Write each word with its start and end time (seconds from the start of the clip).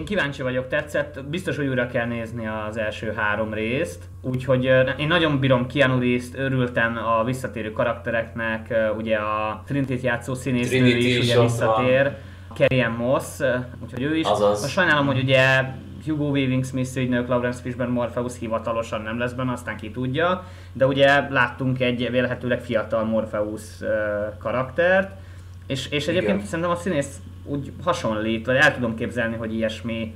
én 0.00 0.06
kíváncsi 0.06 0.42
vagyok, 0.42 0.68
tetszett. 0.68 1.24
Biztos, 1.24 1.56
hogy 1.56 1.66
újra 1.66 1.86
kell 1.86 2.06
nézni 2.06 2.46
az 2.68 2.76
első 2.76 3.12
három 3.16 3.54
részt. 3.54 4.04
Úgyhogy 4.22 4.64
én 4.98 5.06
nagyon 5.06 5.38
bírom 5.38 5.66
Keanu 5.66 5.98
Reeves-t, 5.98 6.38
örültem 6.38 6.96
a 6.96 7.24
visszatérő 7.24 7.72
karaktereknek, 7.72 8.74
ugye 8.96 9.16
a 9.16 9.62
Trinity-t 9.66 10.02
játszó 10.02 10.34
színésznő 10.34 10.86
is 10.86 11.18
ugye 11.18 11.40
visszatér. 11.40 12.16
Carrie 12.54 12.88
Moss, 12.88 13.24
úgyhogy 13.82 14.02
ő 14.02 14.16
is. 14.16 14.26
Azaz. 14.26 14.60
Most 14.60 14.72
sajnálom, 14.72 15.06
hogy 15.06 15.18
ugye 15.18 15.64
Hugo 16.06 16.24
Weaving 16.24 16.64
Smith 16.64 16.96
ügynök, 16.96 17.28
Lawrence 17.28 17.60
Fishburne 17.60 17.92
Morpheus 17.92 18.38
hivatalosan 18.38 19.02
nem 19.02 19.18
lesz 19.18 19.32
benne, 19.32 19.52
aztán 19.52 19.76
ki 19.76 19.90
tudja, 19.90 20.44
de 20.72 20.86
ugye 20.86 21.28
láttunk 21.28 21.80
egy 21.80 22.10
vélhetőleg 22.10 22.60
fiatal 22.60 23.04
Morpheus 23.04 23.62
karaktert, 24.38 25.10
és, 25.66 25.88
és 25.90 26.06
egyébként 26.06 26.36
Igen. 26.36 26.46
szerintem 26.46 26.74
a 26.74 26.76
színész 26.76 27.16
úgy 27.44 27.72
hasonlít, 27.84 28.46
vagy 28.46 28.56
el 28.56 28.74
tudom 28.74 28.96
képzelni, 28.96 29.36
hogy 29.36 29.54
ilyesmi 29.54 30.14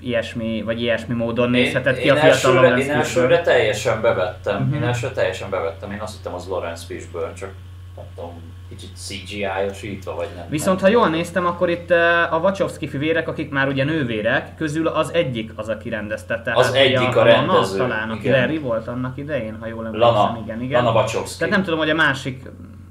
ilyesmi, 0.00 0.62
vagy 0.62 0.82
ilyesmi 0.82 1.14
módon 1.14 1.50
nézhetett 1.50 1.98
ki 1.98 2.10
a 2.10 2.16
fiatal 2.16 2.54
Lawrence 2.54 2.84
Én 2.84 2.90
elsőre 2.90 3.40
teljesen 3.40 4.00
bevettem, 4.00 4.62
uh-huh. 4.62 4.76
én 4.76 4.82
elsőre 4.82 5.12
teljesen 5.12 5.50
bevettem, 5.50 5.92
én 5.92 6.00
azt 6.00 6.16
hittem 6.16 6.34
az 6.34 6.46
Lawrence 6.46 6.86
Fishburne, 6.86 7.32
csak 7.32 7.50
nem 7.96 8.04
tudom, 8.14 8.42
kicsit 8.68 8.90
CGI-osítva, 8.96 10.14
vagy 10.14 10.28
nem. 10.36 10.44
Viszont 10.48 10.80
nem 10.80 10.90
ha 10.90 10.98
jól 10.98 11.08
néztem, 11.08 11.46
akkor 11.46 11.68
itt 11.70 11.90
a 12.30 12.40
Wachowski 12.42 12.88
fivérek, 12.88 13.28
akik 13.28 13.50
már 13.50 13.68
ugye 13.68 13.84
nővérek, 13.84 14.54
közül 14.54 14.86
az 14.86 15.12
egyik 15.12 15.52
az, 15.54 15.68
aki 15.68 15.88
rendezte. 15.88 16.40
Tehát 16.42 16.58
az 16.58 16.72
egyik 16.72 17.16
a, 17.16 17.20
a 17.20 17.24
rendező. 17.24 17.78
Lana, 17.78 17.90
talán, 17.90 18.10
aki 18.10 18.30
Larry 18.30 18.58
volt 18.58 18.88
annak 18.88 19.16
idején, 19.16 19.56
ha 19.60 19.66
jól 19.66 19.86
emlékszem. 19.86 20.14
Lana, 20.14 20.40
igen, 20.44 20.62
igen. 20.62 20.84
Lana 20.84 21.00
Wachowski. 21.00 21.38
Tehát 21.38 21.54
nem 21.54 21.62
tudom, 21.62 21.78
hogy 21.78 21.90
a 21.90 21.94
másik 21.94 22.42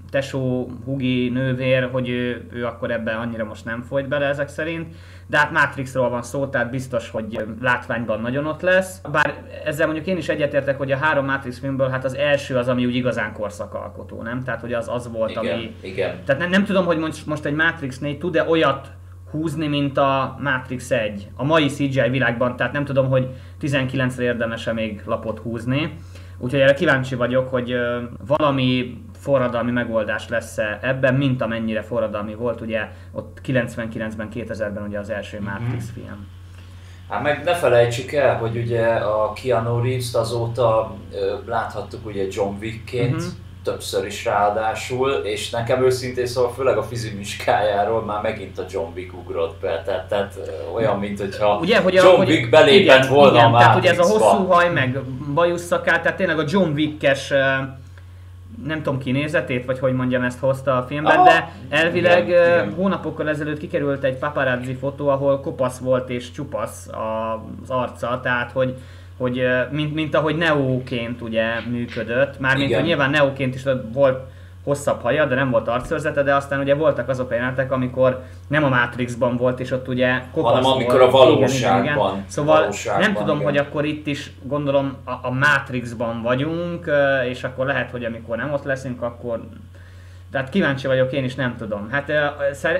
tesó, 0.09 0.69
hugi, 0.85 1.29
nővér, 1.29 1.89
hogy 1.91 2.09
ő, 2.09 2.47
ő 2.53 2.65
akkor 2.65 2.91
ebben 2.91 3.17
annyira 3.17 3.43
most 3.43 3.65
nem 3.65 3.81
folyt 3.81 4.07
bele 4.07 4.25
ezek 4.25 4.47
szerint. 4.47 4.95
De 5.27 5.37
hát 5.37 5.51
Matrixról 5.51 6.09
van 6.09 6.21
szó, 6.21 6.47
tehát 6.47 6.69
biztos, 6.69 7.09
hogy 7.09 7.45
látványban 7.61 8.21
nagyon 8.21 8.45
ott 8.45 8.61
lesz. 8.61 9.01
Bár 9.11 9.33
ezzel 9.65 9.85
mondjuk 9.85 10.07
én 10.07 10.17
is 10.17 10.29
egyetértek, 10.29 10.77
hogy 10.77 10.91
a 10.91 10.97
három 10.97 11.25
Matrix 11.25 11.59
filmből 11.59 11.89
hát 11.89 12.05
az 12.05 12.15
első 12.15 12.55
az, 12.55 12.67
ami 12.67 12.85
úgy 12.85 12.95
igazán 12.95 13.33
korszakalkotó, 13.33 14.21
nem? 14.21 14.43
Tehát, 14.43 14.61
hogy 14.61 14.73
az 14.73 14.87
az 14.87 15.11
volt, 15.11 15.31
igen, 15.31 15.53
ami... 15.53 15.75
Igen. 15.81 16.15
Tehát 16.25 16.41
nem, 16.41 16.49
nem 16.49 16.65
tudom, 16.65 16.85
hogy 16.85 16.97
most, 16.97 17.25
most 17.25 17.45
egy 17.45 17.53
Matrix 17.53 17.99
4 17.99 18.17
tud-e 18.17 18.43
olyat 18.47 18.91
húzni, 19.31 19.67
mint 19.67 19.97
a 19.97 20.37
Matrix 20.41 20.91
1 20.91 21.27
a 21.35 21.43
mai 21.43 21.67
CGI 21.67 22.09
világban, 22.09 22.55
tehát 22.55 22.73
nem 22.73 22.85
tudom, 22.85 23.09
hogy 23.09 23.27
19-re 23.61 24.23
érdemes-e 24.23 24.73
még 24.73 25.01
lapot 25.05 25.39
húzni. 25.39 25.97
Úgyhogy 26.39 26.59
erre 26.59 26.73
kíváncsi 26.73 27.15
vagyok, 27.15 27.49
hogy 27.49 27.75
valami 28.27 29.01
forradalmi 29.27 29.71
megoldás 29.71 30.29
lesz-e 30.29 30.79
ebben, 30.81 31.13
mint 31.13 31.41
amennyire 31.41 31.81
forradalmi 31.81 32.35
volt 32.35 32.61
ugye 32.61 32.87
ott 33.11 33.41
99-ben, 33.45 34.29
2000-ben 34.33 34.83
ugye 34.87 34.99
az 34.99 35.09
első 35.09 35.37
mm-hmm. 35.37 35.45
Matrix 35.45 35.85
film. 35.93 36.27
Hát 37.09 37.23
meg 37.23 37.43
ne 37.43 37.53
felejtsük 37.53 38.11
el, 38.11 38.37
hogy 38.37 38.57
ugye 38.57 38.85
a 38.87 39.33
Keanu 39.33 39.81
Reeves-t 39.81 40.15
azóta 40.15 40.95
ö, 41.13 41.35
láthattuk 41.45 42.05
ugye 42.05 42.25
John 42.29 42.55
Wickként, 42.61 43.15
mm-hmm. 43.15 43.27
többször 43.63 44.05
is 44.05 44.25
ráadásul, 44.25 45.09
és 45.09 45.49
nekem 45.49 45.83
őszintén 45.83 46.25
szóval 46.25 46.53
főleg 46.53 46.77
a 46.77 46.83
fizimiskájáról 46.83 48.03
már 48.03 48.21
megint 48.21 48.59
a 48.59 48.65
John 48.69 48.91
Wick 48.95 49.13
ugrott 49.13 49.59
be, 49.61 49.81
tehát, 49.85 50.07
tehát 50.07 50.39
olyan, 50.73 50.99
mint 50.99 51.19
hogyha 51.19 51.57
ugye, 51.61 51.79
hogy 51.79 51.97
a, 51.97 52.03
John 52.03 52.17
hogy, 52.17 52.29
Wick 52.29 52.49
belépett 52.49 53.03
igen, 53.03 53.13
volna 53.13 53.37
igen, 53.37 53.53
a 53.53 53.57
Tehát 53.57 53.75
ugye 53.75 53.89
ez 53.89 53.99
a 53.99 54.05
hosszú 54.05 54.45
haj, 54.45 54.69
meg 54.69 54.99
bajusszakát, 55.33 56.01
tehát 56.01 56.17
tényleg 56.17 56.39
a 56.39 56.45
John 56.47 56.71
Wick-es 56.71 57.33
nem 58.65 58.83
tudom 58.83 58.99
kinézetét, 58.99 59.65
vagy 59.65 59.79
hogy 59.79 59.93
mondjam, 59.93 60.23
ezt 60.23 60.39
hozta 60.39 60.77
a 60.77 60.83
filmben, 60.83 61.19
oh, 61.19 61.25
de 61.25 61.51
elvileg 61.69 62.27
igen, 62.27 62.63
igen. 62.63 62.73
hónapokkal 62.73 63.29
ezelőtt 63.29 63.57
kikerült 63.57 64.03
egy 64.03 64.17
paparazzi 64.17 64.73
fotó, 64.73 65.07
ahol 65.07 65.39
kopasz 65.39 65.77
volt 65.77 66.09
és 66.09 66.31
csupasz 66.31 66.89
az 67.61 67.69
arca, 67.69 68.19
tehát 68.23 68.51
hogy 68.51 68.75
hogy 69.17 69.43
mint, 69.71 69.93
mint 69.93 70.15
ahogy 70.15 70.35
Neóként 70.35 71.21
ugye 71.21 71.45
működött, 71.69 72.39
mármint 72.39 72.73
hogy 72.73 72.83
nyilván 72.83 73.09
Neóként 73.09 73.55
is 73.55 73.61
volt 73.93 74.19
hosszabb 74.67 75.01
haja, 75.01 75.25
de 75.25 75.35
nem 75.35 75.49
volt 75.49 75.67
arcszörzete, 75.67 76.23
de 76.23 76.35
aztán 76.35 76.59
ugye 76.59 76.75
voltak 76.75 77.09
azok 77.09 77.31
a 77.31 77.33
jelenetek, 77.33 77.71
amikor 77.71 78.23
nem 78.47 78.63
a 78.63 78.69
Matrixban 78.69 79.37
volt, 79.37 79.59
és 79.59 79.71
ott 79.71 79.87
ugye 79.87 80.21
kopasz 80.31 80.53
Hanem 80.53 80.71
amikor 80.71 80.99
volt. 80.99 81.13
a 81.13 81.17
valóságban. 81.17 81.83
Igen, 81.83 81.95
igen, 81.95 82.09
igen. 82.11 82.25
Szóval 82.27 82.59
valóságban, 82.59 83.01
nem 83.01 83.13
tudom, 83.13 83.35
igen. 83.35 83.47
hogy 83.47 83.57
akkor 83.57 83.85
itt 83.85 84.07
is 84.07 84.31
gondolom 84.43 84.97
a, 85.05 85.11
a 85.11 85.31
Matrixban 85.31 86.21
vagyunk, 86.21 86.91
és 87.29 87.43
akkor 87.43 87.65
lehet, 87.65 87.91
hogy 87.91 88.05
amikor 88.05 88.37
nem 88.37 88.53
ott 88.53 88.63
leszünk, 88.63 89.01
akkor 89.01 89.39
tehát 90.31 90.49
kíváncsi 90.49 90.87
vagyok, 90.87 91.11
én 91.11 91.23
is 91.23 91.35
nem 91.35 91.55
tudom. 91.57 91.89
Hát 91.91 92.11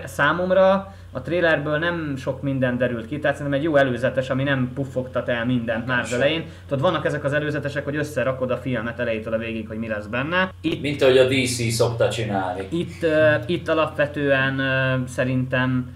számomra 0.06 0.94
a 1.18 1.22
trailerből 1.22 1.78
nem 1.78 2.16
sok 2.18 2.42
minden 2.42 2.78
derült 2.78 3.08
ki, 3.08 3.20
tehát 3.20 3.38
szerintem 3.38 3.60
egy 3.60 3.66
jó 3.66 3.76
előzetes, 3.76 4.30
ami 4.30 4.44
nem 4.44 4.72
puffogtat 4.74 5.30
el 5.30 5.46
mindent 5.46 5.86
már 5.86 6.00
az 6.00 6.14
elején. 6.14 6.44
Tudod, 6.68 6.84
vannak 6.84 7.06
ezek 7.06 7.24
az 7.24 7.34
előzetesek, 7.34 7.84
hogy 7.84 7.96
összerakod 7.96 8.52
a 8.52 8.58
filmet 8.58 9.00
elejétől 9.00 9.34
a 9.34 9.38
végig, 9.38 9.68
hogy 9.68 9.78
mi 9.78 9.88
lesz 9.88 10.06
benne. 10.06 10.52
Itt, 10.62 10.82
Mint 10.82 11.02
ahogy 11.02 11.18
a 11.18 11.28
DC 11.28 11.74
szokta 11.74 12.10
csinálni. 12.10 12.68
Itt, 12.70 13.04
uh, 13.04 13.34
itt 13.46 13.68
alapvetően 13.68 14.60
uh, 14.60 15.08
szerintem 15.08 15.96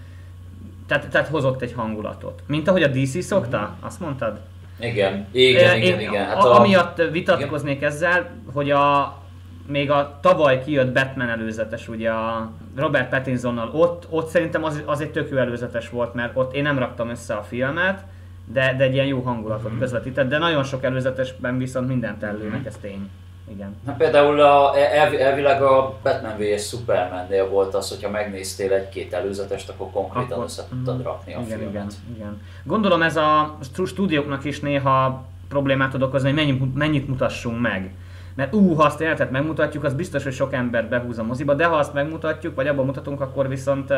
tehát, 0.86 1.08
tehát 1.08 1.28
hozott 1.28 1.62
egy 1.62 1.72
hangulatot. 1.72 2.42
Mint 2.46 2.68
ahogy 2.68 2.82
a 2.82 2.88
DC 2.88 3.24
szokta, 3.24 3.58
mm-hmm. 3.58 3.86
azt 3.86 4.00
mondtad? 4.00 4.40
Igen, 4.80 5.26
igen, 5.32 5.76
igen, 5.76 6.00
Én, 6.00 6.00
igen. 6.00 6.26
Hát 6.26 6.44
a, 6.44 6.58
amiatt 6.58 7.02
vitatkoznék 7.10 7.76
igen. 7.76 7.90
ezzel, 7.90 8.30
hogy 8.52 8.70
a, 8.70 9.21
még 9.66 9.90
a 9.90 10.18
tavaly 10.20 10.62
kijött 10.64 10.92
Batman 10.92 11.28
előzetes, 11.28 11.88
ugye 11.88 12.10
a 12.10 12.50
Robert 12.76 13.08
Pattinsonnal, 13.08 13.70
ott, 13.72 14.06
ott 14.10 14.28
szerintem 14.28 14.64
az, 14.64 14.82
az 14.86 15.00
egy 15.00 15.10
tök 15.10 15.30
jó 15.30 15.36
előzetes 15.36 15.90
volt, 15.90 16.14
mert 16.14 16.36
ott 16.36 16.54
én 16.54 16.62
nem 16.62 16.78
raktam 16.78 17.08
össze 17.08 17.34
a 17.34 17.42
filmet, 17.42 18.04
de, 18.44 18.74
de 18.78 18.84
egy 18.84 18.92
ilyen 18.92 19.06
jó 19.06 19.20
hangulatot 19.20 19.70
mm-hmm. 19.70 19.78
közvetített, 19.78 20.28
de 20.28 20.38
nagyon 20.38 20.64
sok 20.64 20.84
előzetesben 20.84 21.58
viszont 21.58 21.88
mindent 21.88 22.22
ellőnek, 22.22 22.58
mm-hmm. 22.58 22.66
ez 22.66 22.76
tény. 22.80 23.10
Igen. 23.50 23.76
Na 23.84 23.92
például 23.92 24.40
a, 24.40 24.78
elv, 24.78 25.14
elvileg 25.14 25.62
a 25.62 25.98
Batman 26.02 26.36
vs 26.38 26.68
Superman-nél 26.68 27.48
volt 27.48 27.74
az, 27.74 27.88
hogyha 27.88 28.10
megnéztél 28.10 28.72
egy-két 28.72 29.12
előzetest, 29.12 29.68
akkor 29.68 29.90
konkrétan 29.90 30.32
akkor, 30.32 30.44
össze 30.44 30.62
tudtad 30.68 30.98
mm, 30.98 31.02
rakni 31.02 31.34
a 31.34 31.40
igen, 31.40 31.58
filmet. 31.58 31.72
Igen, 31.74 31.88
igen. 32.14 32.40
Gondolom 32.64 33.02
ez 33.02 33.16
a 33.16 33.58
stúdióknak 33.86 34.44
is 34.44 34.60
néha 34.60 35.24
problémát 35.48 35.90
tud 35.90 36.02
okozni, 36.02 36.28
hogy 36.28 36.36
mennyit, 36.36 36.74
mennyit 36.74 37.08
mutassunk 37.08 37.60
meg. 37.60 37.94
Mert 38.34 38.54
ú, 38.54 38.74
ha 38.74 38.82
azt 38.82 39.00
életet 39.00 39.30
megmutatjuk, 39.30 39.84
az 39.84 39.94
biztos, 39.94 40.22
hogy 40.22 40.32
sok 40.32 40.52
embert 40.52 40.88
behúz 40.88 41.18
a 41.18 41.22
moziba, 41.22 41.54
de 41.54 41.64
ha 41.64 41.76
azt 41.76 41.94
megmutatjuk, 41.94 42.54
vagy 42.54 42.66
abban 42.66 42.86
mutatunk, 42.86 43.20
akkor 43.20 43.48
viszont 43.48 43.92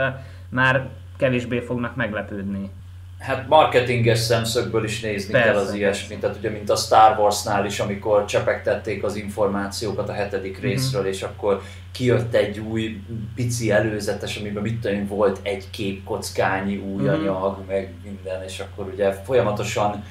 már 0.48 0.88
kevésbé 1.16 1.60
fognak 1.60 1.96
meglepődni. 1.96 2.70
Hát 3.18 3.48
marketinges 3.48 4.18
szemszögből 4.18 4.84
is 4.84 5.00
nézni 5.00 5.32
Persze. 5.32 5.48
kell 5.48 5.58
az 5.58 5.74
ilyesmit, 5.74 6.20
tehát 6.20 6.36
ugye 6.36 6.50
mint 6.50 6.70
a 6.70 6.76
Star 6.76 7.18
Warsnál 7.18 7.66
is, 7.66 7.80
amikor 7.80 8.24
csepegtették 8.24 9.04
az 9.04 9.16
információkat 9.16 10.08
a 10.08 10.12
hetedik 10.12 10.56
mhm. 10.56 10.66
részről, 10.66 11.00
mm-hmm. 11.00 11.10
és 11.10 11.22
akkor 11.22 11.62
kijött 11.92 12.34
egy 12.34 12.58
új 12.58 13.02
pici 13.34 13.70
előzetes, 13.70 14.36
amiben 14.36 14.62
mit 14.62 14.80
tudom, 14.80 15.06
volt 15.06 15.38
egy 15.42 15.70
kép 15.70 16.04
kockányi 16.04 16.76
új 16.76 17.02
mm-hmm. 17.02 17.12
anyag, 17.12 17.58
meg 17.68 17.92
minden, 18.02 18.42
és 18.42 18.60
akkor 18.60 18.86
ugye 18.92 19.12
folyamatosan 19.12 20.04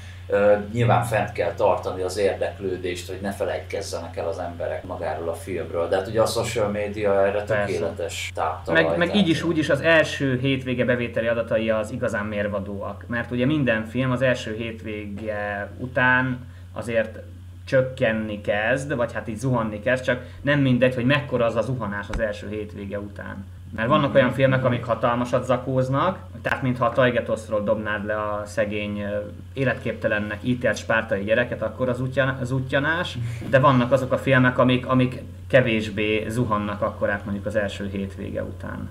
nyilván 0.72 1.04
fent 1.04 1.32
kell 1.32 1.54
tartani 1.54 2.02
az 2.02 2.18
érdeklődést, 2.18 3.10
hogy 3.10 3.20
ne 3.22 3.32
felejtkezzenek 3.32 4.18
el 4.18 4.28
az 4.28 4.40
emberek 4.40 4.84
magáról 4.84 5.30
a 5.30 5.34
filmről. 5.34 5.88
De 5.88 5.96
hát 5.96 6.08
ugye 6.08 6.22
a 6.22 6.26
social 6.26 6.70
media 6.70 7.26
erre 7.26 7.44
tökéletes 7.44 8.32
táptalaj. 8.36 8.84
Meg, 8.84 8.98
meg 8.98 9.16
így 9.16 9.30
is 9.30 9.44
úgy 9.44 9.58
is 9.58 9.70
az 9.70 9.82
első 9.82 10.40
hétvége 10.42 10.86
bevételi 10.86 11.28
adatai 11.28 11.70
az 11.70 11.92
igazán 11.92 12.26
mérvadóak. 12.26 13.06
Mert 13.08 13.32
ugye 13.32 13.46
minden 13.46 13.86
film 13.86 14.12
az 14.12 14.22
első 14.22 14.56
hétvége 14.56 15.70
után 15.78 16.48
azért 16.74 17.20
csökkenni 17.66 18.42
kezd, 18.42 18.96
vagy 18.96 19.14
hát 19.14 19.28
így 19.28 19.38
zuhanni 19.38 19.80
kezd, 19.80 20.04
csak 20.04 20.22
nem 20.42 20.60
mindegy, 20.60 20.96
hogy 20.96 21.06
mekkora 21.06 21.46
az 21.46 21.56
a 21.56 21.62
zuhanás 21.62 22.08
az 22.10 22.20
első 22.20 22.50
hétvége 22.50 23.00
után. 23.00 23.46
Mert 23.76 23.88
vannak 23.88 24.16
olyan 24.16 24.32
filmek, 24.32 24.66
amik 24.66 24.84
hatalmasat 24.84 25.46
zakóznak, 25.46 26.20
tehát 26.42 26.62
mintha 26.62 26.86
a 26.86 26.92
Tajgetoszról 26.92 27.64
dobnád 27.64 28.06
le 28.06 28.16
a 28.16 28.44
szegény 28.46 29.04
életképtelennek 29.54 30.40
ítélt 30.42 30.78
spártai 30.78 31.24
gyereket, 31.24 31.62
akkor 31.62 31.90
az, 31.90 32.02
útjan, 32.02 32.38
az 32.42 32.52
útjanás, 32.52 33.18
de 33.50 33.60
vannak 33.60 33.92
azok 33.92 34.12
a 34.12 34.18
filmek, 34.18 34.58
amik, 34.58 34.86
amik 34.86 35.22
kevésbé 35.48 36.26
zuhannak 36.28 36.82
akkor 36.82 37.10
át 37.10 37.26
mondjuk 37.26 37.46
az 37.46 37.56
első 37.56 37.90
hétvége 37.92 38.44
után. 38.44 38.90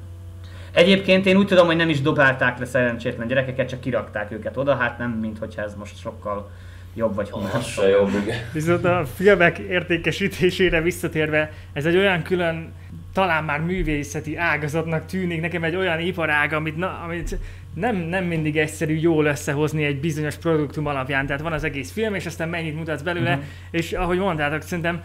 Egyébként 0.73 1.26
én 1.26 1.37
úgy 1.37 1.46
tudom, 1.46 1.67
hogy 1.67 1.76
nem 1.76 1.88
is 1.88 2.00
dobálták 2.00 2.58
le 2.58 2.64
szerencsétlen 2.64 3.26
gyerekeket, 3.26 3.69
csak 3.69 3.81
kirakták 3.81 4.32
őket 4.32 4.56
oda, 4.56 4.75
hát 4.75 4.99
nem, 4.99 5.11
mint 5.11 5.38
hogyha 5.38 5.62
ez 5.62 5.75
most 5.75 5.99
sokkal 5.99 6.50
jobb 6.94 7.14
vagy 7.14 7.31
humánosabb. 7.31 7.88
jobb, 7.88 8.11
igen. 8.23 8.38
Viszont 8.52 8.85
a 8.85 9.05
filmek 9.14 9.58
értékesítésére 9.58 10.81
visszatérve, 10.81 11.52
ez 11.73 11.87
egy 11.87 11.96
olyan 11.96 12.23
külön 12.23 12.73
talán 13.12 13.44
már 13.44 13.61
művészeti 13.61 14.37
ágazatnak 14.37 15.06
tűnik 15.06 15.41
nekem 15.41 15.64
egy 15.64 15.76
olyan 15.76 16.00
iparág, 16.00 16.53
amit, 16.53 16.76
na, 16.76 17.00
amit 17.05 17.38
nem, 17.75 17.97
nem 17.97 18.25
mindig 18.25 18.56
egyszerű 18.56 18.94
jól 18.94 19.25
összehozni 19.25 19.85
egy 19.85 20.00
bizonyos 20.00 20.37
produktum 20.37 20.87
alapján. 20.87 21.26
Tehát 21.26 21.43
van 21.43 21.53
az 21.53 21.64
egész 21.64 21.93
film, 21.93 22.14
és 22.14 22.26
aztán 22.26 22.49
mennyit 22.49 22.76
mutatsz 22.76 23.03
belőle, 23.03 23.31
uh-huh. 23.31 23.44
és 23.70 23.93
ahogy 23.93 24.19
mondtátok, 24.19 24.62
szerintem 24.62 25.03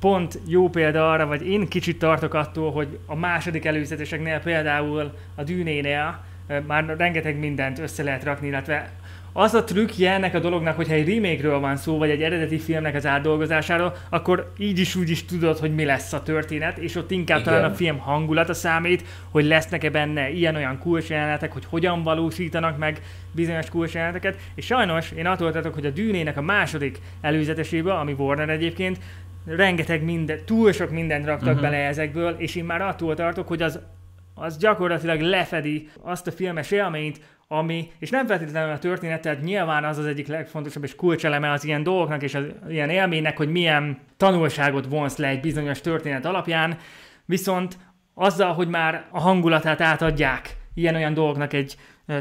pont 0.00 0.38
jó 0.46 0.68
példa 0.68 1.10
arra, 1.10 1.26
vagy 1.26 1.48
én 1.48 1.68
kicsit 1.68 1.98
tartok 1.98 2.34
attól, 2.34 2.72
hogy 2.72 2.98
a 3.06 3.14
második 3.14 3.64
előzeteseknél 3.64 4.40
például 4.40 5.12
a 5.34 5.42
dűnénél 5.42 6.24
már 6.66 6.94
rengeteg 6.98 7.38
mindent 7.38 7.78
össze 7.78 8.02
lehet 8.02 8.24
rakni, 8.24 8.46
illetve 8.46 8.90
az 9.38 9.54
a 9.54 9.64
trükkje 9.64 10.12
ennek 10.12 10.34
a 10.34 10.38
dolognak, 10.38 10.76
hogyha 10.76 10.94
egy 10.94 11.14
remake 11.14 11.48
van 11.48 11.76
szó, 11.76 11.98
vagy 11.98 12.10
egy 12.10 12.22
eredeti 12.22 12.58
filmnek 12.58 12.94
az 12.94 13.06
átdolgozásáról, 13.06 13.96
akkor 14.08 14.52
így 14.58 14.78
is 14.78 14.94
úgy 14.94 15.10
is 15.10 15.24
tudod, 15.24 15.58
hogy 15.58 15.74
mi 15.74 15.84
lesz 15.84 16.12
a 16.12 16.22
történet, 16.22 16.78
és 16.78 16.94
ott 16.94 17.10
inkább 17.10 17.40
Igen. 17.40 17.52
talán 17.52 17.70
a 17.70 17.74
film 17.74 17.98
hangulata 17.98 18.54
számít, 18.54 19.04
hogy 19.30 19.44
lesznek-e 19.44 19.90
benne 19.90 20.30
ilyen-olyan 20.30 20.78
kulcsjelenetek, 20.78 21.52
hogy 21.52 21.64
hogyan 21.68 22.02
valósítanak 22.02 22.78
meg 22.78 23.00
bizonyos 23.32 23.68
kulcsjeleneteket, 23.70 24.38
és 24.54 24.64
sajnos 24.64 25.10
én 25.10 25.26
attól 25.26 25.52
tartok, 25.52 25.74
hogy 25.74 25.86
a 25.86 25.90
dűnének 25.90 26.36
a 26.36 26.42
második 26.42 26.98
előzetesébe, 27.20 27.94
ami 27.94 28.12
Warner 28.12 28.48
egyébként, 28.48 28.98
rengeteg 29.46 30.02
minden, 30.02 30.38
túl 30.44 30.72
sok 30.72 30.90
mindent 30.90 31.26
raktak 31.26 31.48
uh-huh. 31.48 31.62
bele 31.62 31.76
ezekből, 31.76 32.34
és 32.38 32.54
én 32.54 32.64
már 32.64 32.80
attól 32.80 33.14
tartok, 33.14 33.48
hogy 33.48 33.62
az 33.62 33.80
az 34.38 34.56
gyakorlatilag 34.56 35.20
lefedi 35.20 35.88
azt 36.02 36.26
a 36.26 36.32
filmes 36.32 36.70
élményt, 36.70 37.20
ami, 37.48 37.90
és 37.98 38.10
nem 38.10 38.26
feltétlenül 38.26 38.72
a 38.72 38.78
történet, 38.78 39.20
tehát 39.20 39.42
nyilván 39.42 39.84
az 39.84 39.98
az 39.98 40.06
egyik 40.06 40.26
legfontosabb 40.26 40.82
és 40.82 40.94
kulcseleme 40.94 41.50
az 41.50 41.64
ilyen 41.64 41.82
dolgoknak 41.82 42.22
és 42.22 42.34
az 42.34 42.44
ilyen 42.68 42.90
élménynek, 42.90 43.36
hogy 43.36 43.48
milyen 43.48 43.98
tanulságot 44.16 44.86
vonsz 44.86 45.16
le 45.16 45.28
egy 45.28 45.40
bizonyos 45.40 45.80
történet 45.80 46.24
alapján, 46.24 46.76
viszont 47.24 47.76
azzal, 48.14 48.52
hogy 48.52 48.68
már 48.68 49.06
a 49.10 49.20
hangulatát 49.20 49.80
átadják 49.80 50.56
ilyen-olyan 50.74 51.14
dolgoknak 51.14 51.52
egy 51.52 51.76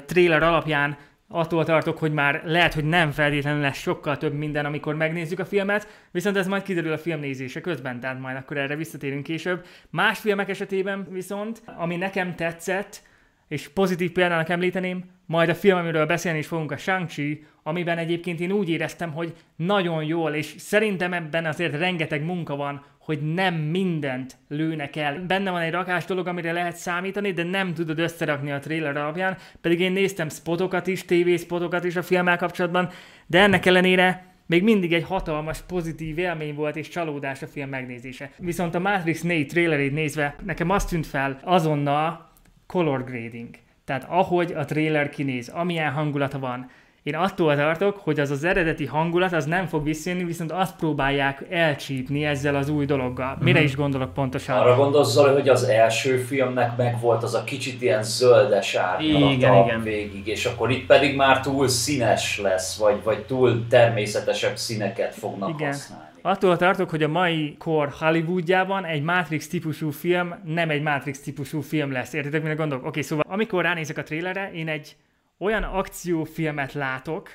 trailer 0.06 0.44
alapján, 0.44 0.98
attól 1.28 1.66
tartok, 1.66 1.98
hogy 1.98 2.14
már 2.14 2.42
lehet, 2.46 2.74
hogy 2.74 2.86
nem 2.86 3.12
feltétlenül 3.12 3.62
lesz 3.62 3.78
sokkal 3.78 4.18
több 4.18 4.34
minden, 4.34 4.66
amikor 4.66 4.96
megnézzük 4.96 5.40
a 5.40 5.46
filmet, 5.46 5.88
viszont 6.12 6.38
ez 6.38 6.48
majd 6.48 6.64
kiderül 6.64 6.92
a 6.92 6.98
film 6.98 7.20
nézése 7.20 7.62
közben, 7.62 8.00
tehát 8.00 8.20
majd 8.20 8.38
akkor 8.38 8.58
erre 8.58 8.76
visszatérünk 8.76 9.24
később. 9.24 9.66
Más 9.90 10.20
filmek 10.20 10.50
esetében 10.50 11.08
viszont, 11.10 11.62
ami 11.66 11.96
nekem 11.96 12.36
tetszett, 12.36 13.02
és 13.48 13.70
pozitív 13.70 14.12
példának 14.12 14.50
említeném, 14.50 15.04
majd 15.26 15.50
a 15.50 15.56
film, 15.56 15.78
amiről 15.78 16.06
beszélni 16.06 16.38
is 16.38 16.48
fogunk, 16.48 16.72
a 16.72 16.78
Shang-Chi, 16.78 17.46
amiben 17.64 17.98
egyébként 17.98 18.40
én 18.40 18.52
úgy 18.52 18.70
éreztem, 18.70 19.12
hogy 19.12 19.34
nagyon 19.56 20.04
jól, 20.04 20.34
és 20.34 20.54
szerintem 20.58 21.14
ebben 21.14 21.46
azért 21.46 21.78
rengeteg 21.78 22.24
munka 22.24 22.56
van, 22.56 22.86
hogy 22.98 23.34
nem 23.34 23.56
mindent 23.56 24.38
lőnek 24.48 24.96
el. 24.96 25.26
Benne 25.28 25.52
van 25.52 25.62
egy 25.62 25.72
rakás 25.72 26.06
dolog, 26.06 26.28
amire 26.28 26.52
lehet 26.52 26.76
számítani, 26.76 27.32
de 27.32 27.44
nem 27.44 27.74
tudod 27.74 28.00
összerakni 28.00 28.52
a 28.52 28.60
trailer 28.60 28.98
alapján, 28.98 29.38
pedig 29.62 29.80
én 29.80 29.92
néztem 29.92 30.30
spotokat 30.30 30.88
is, 30.88 31.06
TV 31.06 31.36
spotokat 31.38 31.84
is 31.84 31.96
a 31.96 32.02
filmmel 32.02 32.38
kapcsolatban, 32.38 32.90
de 33.28 33.40
ennek 33.40 33.66
ellenére 33.66 34.34
még 34.46 34.64
mindig 34.64 34.94
egy 34.94 35.04
hatalmas 35.04 35.62
pozitív 35.62 36.18
élmény 36.18 36.56
volt 36.56 36.76
és 36.76 36.88
csalódás 36.88 37.42
a 37.42 37.48
film 37.48 37.70
megnézése. 37.70 38.32
Viszont 38.38 38.76
a 38.76 38.80
Matrix 38.80 39.22
4 39.22 39.48
trailerét 39.48 39.94
nézve 39.94 40.36
nekem 40.46 40.70
azt 40.70 40.90
tűnt 40.90 41.06
fel 41.06 41.40
azonnal 41.44 42.25
color 42.68 43.04
grading. 43.04 43.50
Tehát 43.86 44.06
ahogy 44.10 44.52
a 44.52 44.66
trailer 44.66 45.10
kinéz, 45.10 45.50
amilyen 45.50 45.92
hangulata 45.92 46.40
van, 46.40 46.70
én 47.06 47.16
attól 47.16 47.56
tartok, 47.56 47.98
hogy 47.98 48.20
az 48.20 48.32
az 48.32 48.44
eredeti 48.44 48.86
hangulat 48.86 49.34
az 49.34 49.46
nem 49.46 49.68
fog 49.68 49.84
visszajönni, 49.84 50.24
viszont 50.24 50.52
azt 50.52 50.76
próbálják 50.76 51.46
elcsípni 51.50 52.26
ezzel 52.26 52.56
az 52.56 52.70
új 52.70 52.86
dologgal. 52.86 53.38
Mire 53.40 53.60
mm. 53.60 53.64
is 53.64 53.76
gondolok 53.76 54.14
pontosan? 54.14 54.58
Arra 54.58 54.76
gondolsz, 54.76 55.12
Zoli, 55.12 55.34
hogy 55.34 55.50
az 55.50 55.64
első 55.64 56.18
filmnek 56.18 56.78
meg 56.78 57.00
volt 57.00 57.24
az 57.24 57.34
a 57.34 57.44
kicsit 57.44 57.82
ilyen 57.82 58.04
zöldes 58.04 58.76
árnyalata 58.76 59.80
végig, 59.84 60.28
és 60.28 60.46
akkor 60.46 60.72
itt 60.72 60.86
pedig 60.86 61.16
már 61.16 61.42
túl 61.42 61.68
színes 61.68 62.40
lesz, 62.40 62.78
vagy, 62.78 63.04
vagy 63.04 63.26
túl 63.26 63.68
természetesebb 63.68 64.58
színeket 64.58 65.16
fognak 65.16 65.50
Igen. 65.50 65.68
használni. 65.68 66.15
Attól 66.26 66.58
tartok, 66.58 66.90
hogy 66.90 67.04
a 67.04 67.08
mai 67.08 67.56
kor 67.58 67.94
Hollywoodjában 68.00 68.86
egy 68.86 69.02
Matrix 69.02 69.48
típusú 69.48 69.92
film 69.92 70.36
nem 70.46 70.70
egy 70.70 70.82
Matrix 70.82 71.20
típusú 71.20 71.62
film 71.62 71.92
lesz. 71.92 72.14
Értitek, 72.14 72.42
mire 72.42 72.54
gondolok? 72.54 72.82
Oké, 72.84 72.90
okay, 72.90 73.02
szóval 73.02 73.26
amikor 73.28 73.64
ránézek 73.64 73.98
a 73.98 74.04
trailerre, 74.04 74.52
én 74.54 74.68
egy 74.68 74.96
olyan 75.40 75.64
akciófilmet 75.64 76.74
látok, 76.74 77.30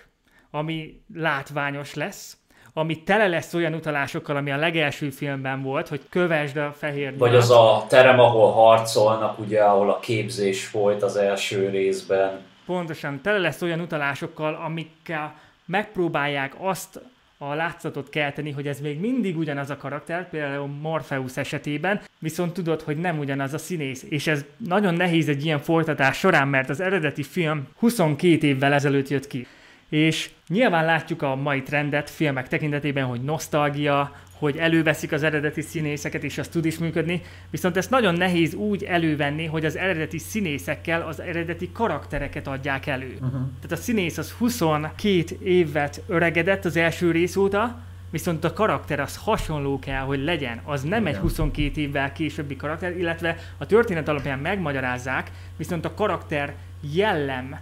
ami 0.50 1.02
látványos 1.14 1.94
lesz, 1.94 2.36
ami 2.72 3.02
tele 3.02 3.26
lesz 3.26 3.54
olyan 3.54 3.74
utalásokkal, 3.74 4.36
ami 4.36 4.50
a 4.50 4.56
legelső 4.56 5.10
filmben 5.10 5.62
volt, 5.62 5.88
hogy 5.88 6.00
kövesd 6.08 6.56
a 6.56 6.72
fehér 6.72 7.18
Vagy 7.18 7.34
az 7.34 7.50
a 7.50 7.84
terem, 7.88 8.20
ahol 8.20 8.52
harcolnak, 8.52 9.38
ugye, 9.38 9.62
ahol 9.62 9.90
a 9.90 9.98
képzés 9.98 10.70
volt 10.70 11.02
az 11.02 11.16
első 11.16 11.68
részben. 11.68 12.40
Pontosan, 12.66 13.20
tele 13.20 13.38
lesz 13.38 13.62
olyan 13.62 13.80
utalásokkal, 13.80 14.54
amikkel 14.54 15.34
megpróbálják 15.64 16.54
azt 16.58 17.00
a 17.42 17.54
látszatot 17.54 18.08
kelteni, 18.08 18.50
hogy 18.50 18.66
ez 18.66 18.80
még 18.80 19.00
mindig 19.00 19.38
ugyanaz 19.38 19.70
a 19.70 19.76
karakter, 19.76 20.28
például 20.28 20.66
Morpheus 20.66 21.36
esetében, 21.36 22.00
viszont 22.18 22.52
tudod, 22.52 22.82
hogy 22.82 22.96
nem 22.96 23.18
ugyanaz 23.18 23.54
a 23.54 23.58
színész, 23.58 24.04
és 24.08 24.26
ez 24.26 24.44
nagyon 24.56 24.94
nehéz 24.94 25.28
egy 25.28 25.44
ilyen 25.44 25.58
folytatás 25.58 26.18
során, 26.18 26.48
mert 26.48 26.68
az 26.68 26.80
eredeti 26.80 27.22
film 27.22 27.68
22 27.78 28.46
évvel 28.46 28.72
ezelőtt 28.72 29.08
jött 29.08 29.26
ki. 29.26 29.46
És 29.90 30.30
nyilván 30.48 30.84
látjuk 30.84 31.22
a 31.22 31.34
mai 31.34 31.62
trendet 31.62 32.10
filmek 32.10 32.48
tekintetében, 32.48 33.04
hogy 33.04 33.20
nosztalgia, 33.20 34.12
hogy 34.32 34.56
előveszik 34.56 35.12
az 35.12 35.22
eredeti 35.22 35.60
színészeket, 35.60 36.24
és 36.24 36.38
az 36.38 36.48
tud 36.48 36.64
is 36.64 36.78
működni, 36.78 37.22
viszont 37.50 37.76
ezt 37.76 37.90
nagyon 37.90 38.14
nehéz 38.14 38.54
úgy 38.54 38.84
elővenni, 38.84 39.46
hogy 39.46 39.64
az 39.64 39.76
eredeti 39.76 40.18
színészekkel 40.18 41.02
az 41.02 41.20
eredeti 41.20 41.70
karaktereket 41.72 42.46
adják 42.46 42.86
elő. 42.86 43.12
Uh-huh. 43.14 43.30
Tehát 43.30 43.72
a 43.72 43.76
színész 43.76 44.18
az 44.18 44.32
22 44.32 45.38
évet 45.42 46.02
öregedett 46.06 46.64
az 46.64 46.76
első 46.76 47.10
rész 47.10 47.36
óta, 47.36 47.80
viszont 48.10 48.44
a 48.44 48.52
karakter 48.52 49.00
az 49.00 49.16
hasonló 49.16 49.78
kell, 49.78 50.02
hogy 50.02 50.24
legyen. 50.24 50.60
Az 50.64 50.82
nem 50.82 51.00
Igen. 51.00 51.14
egy 51.14 51.20
22 51.20 51.80
évvel 51.80 52.12
későbbi 52.12 52.56
karakter, 52.56 52.96
illetve 52.96 53.36
a 53.58 53.66
történet 53.66 54.08
alapján 54.08 54.38
megmagyarázzák, 54.38 55.30
viszont 55.56 55.84
a 55.84 55.94
karakter 55.94 56.54
jellem 56.94 57.58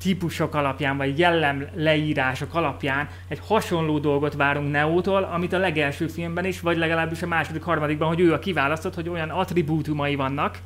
típusok 0.00 0.54
alapján, 0.54 0.96
vagy 0.96 1.18
jellem 1.18 1.66
leírások 1.74 2.54
alapján 2.54 3.08
egy 3.28 3.40
hasonló 3.46 3.98
dolgot 3.98 4.34
várunk 4.34 4.70
Neótól, 4.70 5.22
amit 5.22 5.52
a 5.52 5.58
legelső 5.58 6.06
filmben 6.06 6.44
is, 6.44 6.60
vagy 6.60 6.76
legalábbis 6.76 7.22
a 7.22 7.26
második, 7.26 7.62
harmadikban, 7.62 8.08
hogy 8.08 8.20
ő 8.20 8.32
a 8.32 8.38
kiválasztott, 8.38 8.94
hogy 8.94 9.08
olyan 9.08 9.30
attribútumai 9.30 10.14
vannak, 10.14 10.58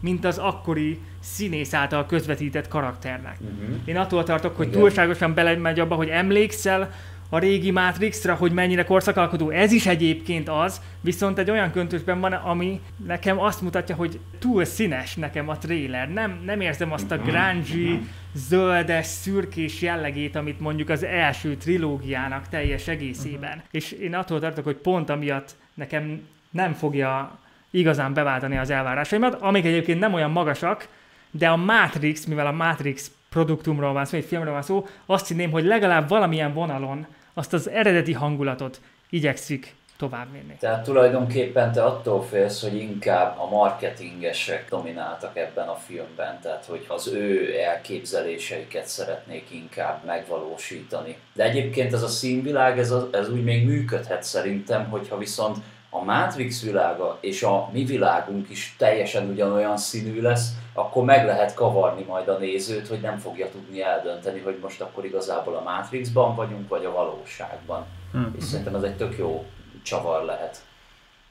mint 0.00 0.24
az 0.24 0.38
akkori 0.38 1.00
színész 1.20 1.74
által 1.74 2.06
közvetített 2.06 2.68
karakternek. 2.68 3.36
Uh-huh. 3.40 3.76
Én 3.84 3.96
attól 3.96 4.24
tartok, 4.24 4.56
hogy 4.56 4.66
Igen. 4.66 4.80
túlságosan 4.80 5.34
belemegy 5.34 5.80
abba, 5.80 5.94
hogy 5.94 6.08
emlékszel 6.08 6.90
a 7.34 7.38
régi 7.38 7.70
Matrixra, 7.70 8.34
hogy 8.34 8.52
mennyire 8.52 8.84
korszakalkodó. 8.84 9.50
Ez 9.50 9.72
is 9.72 9.86
egyébként 9.86 10.48
az, 10.48 10.80
viszont 11.00 11.38
egy 11.38 11.50
olyan 11.50 11.70
köntösben 11.70 12.20
van, 12.20 12.32
ami 12.32 12.80
nekem 13.06 13.40
azt 13.40 13.60
mutatja, 13.60 13.94
hogy 13.94 14.18
túl 14.38 14.64
színes 14.64 15.14
nekem 15.14 15.48
a 15.48 15.58
trailer. 15.58 16.12
Nem, 16.12 16.42
nem 16.44 16.60
érzem 16.60 16.92
azt 16.92 17.10
a 17.10 17.18
grungy, 17.18 18.00
zöldes, 18.34 19.06
szürkés 19.06 19.82
jellegét, 19.82 20.36
amit 20.36 20.60
mondjuk 20.60 20.88
az 20.88 21.02
első 21.04 21.56
trilógiának 21.56 22.48
teljes 22.48 22.88
egészében. 22.88 23.50
Uh-huh. 23.50 23.64
És 23.70 23.92
én 23.92 24.14
attól 24.14 24.40
tartok, 24.40 24.64
hogy 24.64 24.76
pont 24.76 25.10
amiatt 25.10 25.56
nekem 25.74 26.20
nem 26.50 26.72
fogja 26.72 27.38
igazán 27.70 28.14
beváltani 28.14 28.56
az 28.56 28.70
elvárásaimat, 28.70 29.34
amik 29.34 29.64
egyébként 29.64 30.00
nem 30.00 30.14
olyan 30.14 30.30
magasak, 30.30 30.88
de 31.30 31.48
a 31.48 31.56
Matrix, 31.56 32.24
mivel 32.24 32.46
a 32.46 32.52
Matrix 32.52 33.10
produktumról 33.30 33.92
van 33.92 34.04
szó, 34.04 34.16
egy 34.16 34.24
filmről 34.24 34.52
van 34.52 34.62
szó, 34.62 34.86
azt 35.06 35.28
hinném, 35.28 35.50
hogy 35.50 35.64
legalább 35.64 36.08
valamilyen 36.08 36.52
vonalon 36.52 37.06
azt 37.34 37.52
az 37.52 37.68
eredeti 37.68 38.12
hangulatot 38.12 38.80
igyekszik 39.10 39.74
továbbvinni. 39.96 40.56
Tehát 40.58 40.84
tulajdonképpen 40.84 41.72
te 41.72 41.84
attól 41.84 42.22
félsz, 42.22 42.62
hogy 42.62 42.76
inkább 42.76 43.38
a 43.38 43.48
marketingesek 43.48 44.68
domináltak 44.70 45.36
ebben 45.36 45.68
a 45.68 45.74
filmben, 45.74 46.38
tehát 46.42 46.64
hogy 46.64 46.84
az 46.88 47.08
ő 47.08 47.54
elképzeléseiket 47.60 48.86
szeretnék 48.86 49.50
inkább 49.50 50.04
megvalósítani. 50.04 51.16
De 51.32 51.44
egyébként 51.44 51.92
ez 51.92 52.02
a 52.02 52.08
színvilág, 52.08 52.78
ez, 52.78 52.90
a, 52.90 53.08
ez 53.12 53.30
úgy 53.30 53.44
még 53.44 53.66
működhet 53.66 54.22
szerintem, 54.22 54.84
hogyha 54.84 55.18
viszont 55.18 55.56
a 55.90 56.04
Matrix 56.04 56.62
világa 56.62 57.18
és 57.20 57.42
a 57.42 57.68
mi 57.72 57.84
világunk 57.84 58.50
is 58.50 58.74
teljesen 58.78 59.28
ugyanolyan 59.28 59.76
színű 59.76 60.20
lesz, 60.20 60.48
akkor 60.74 61.04
meg 61.04 61.26
lehet 61.26 61.54
kavarni 61.54 62.02
majd 62.02 62.28
a 62.28 62.38
nézőt, 62.38 62.88
hogy 62.88 63.00
nem 63.00 63.18
fogja 63.18 63.50
tudni 63.50 63.82
eldönteni, 63.82 64.40
hogy 64.40 64.58
most 64.62 64.80
akkor 64.80 65.04
igazából 65.04 65.56
a 65.56 65.62
Matrixban 65.62 66.34
vagyunk, 66.34 66.68
vagy 66.68 66.84
a 66.84 66.92
valóságban. 66.92 67.84
Hmm. 68.12 68.34
És 68.38 68.44
szerintem 68.44 68.74
ez 68.74 68.82
egy 68.82 68.96
tök 68.96 69.18
jó 69.18 69.44
csavar 69.82 70.24
lehet. 70.24 70.58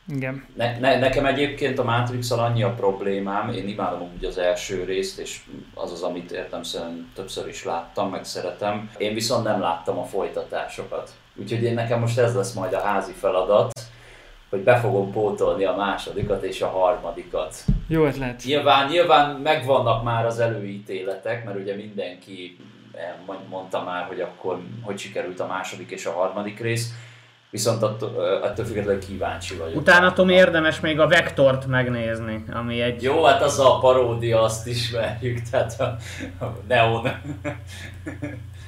Igen. 0.08 0.46
Ne, 0.56 0.80
ne, 0.80 1.00
nekem 1.00 1.26
egyébként 1.26 1.80
a 1.80 1.84
matrix 1.84 2.32
annyi 2.32 2.64
a 2.64 2.74
problémám, 2.74 3.50
én 3.50 3.68
imádom 3.68 4.12
úgy 4.18 4.26
az 4.26 4.38
első 4.38 4.84
részt, 4.84 5.20
és 5.20 5.42
az 5.74 5.92
az, 5.92 6.02
amit 6.02 6.32
értem 6.32 6.64
szerint 6.64 7.14
többször 7.14 7.48
is 7.48 7.66
láttam, 7.66 8.10
meg 8.10 8.24
szeretem. 8.24 8.92
Én 8.98 9.14
viszont 9.14 9.44
nem 9.44 9.60
láttam 9.60 9.98
a 9.98 10.04
folytatásokat. 10.04 11.12
Úgyhogy 11.36 11.64
én 11.64 11.74
nekem 11.74 12.00
most 12.00 12.18
ez 12.18 12.36
lesz 12.36 12.54
majd 12.54 12.74
a 12.74 12.82
házi 12.82 13.12
feladat, 13.12 13.72
hogy 14.53 14.63
be 14.63 14.77
fogom 14.77 15.12
pótolni 15.12 15.63
a 15.63 15.75
másodikat 15.75 16.43
és 16.43 16.62
a 16.62 16.67
harmadikat. 16.67 17.55
Jó 17.88 18.05
ötlet. 18.05 18.43
Nyilván, 18.45 18.89
nyilván 18.89 19.36
megvannak 19.36 20.03
már 20.03 20.25
az 20.25 20.39
előítéletek, 20.39 21.45
mert 21.45 21.60
ugye 21.60 21.75
mindenki 21.75 22.57
mondta 23.50 23.83
már, 23.83 24.05
hogy 24.05 24.22
akkor 24.22 24.60
hogy 24.81 24.98
sikerült 24.98 25.39
a 25.39 25.48
második 25.48 25.91
és 25.91 26.05
a 26.05 26.12
harmadik 26.12 26.60
rész. 26.60 26.93
viszont 27.50 27.83
attól, 27.83 28.10
attól 28.43 28.65
függetlenül 28.65 29.01
kíváncsi 29.01 29.55
vagyok. 29.55 29.75
Utána 29.75 30.13
Tom 30.13 30.29
érdemes 30.29 30.79
még 30.79 31.00
a 31.00 31.07
Vektort 31.07 31.67
megnézni, 31.67 32.43
ami 32.51 32.81
egy... 32.81 33.03
Jó, 33.03 33.24
hát 33.24 33.41
az 33.41 33.60
a 33.60 33.79
paródia, 33.79 34.41
azt 34.41 34.67
ismerjük, 34.67 35.41
tehát 35.50 35.79
a, 35.79 35.98
a 36.45 36.57
Neon. 36.67 37.07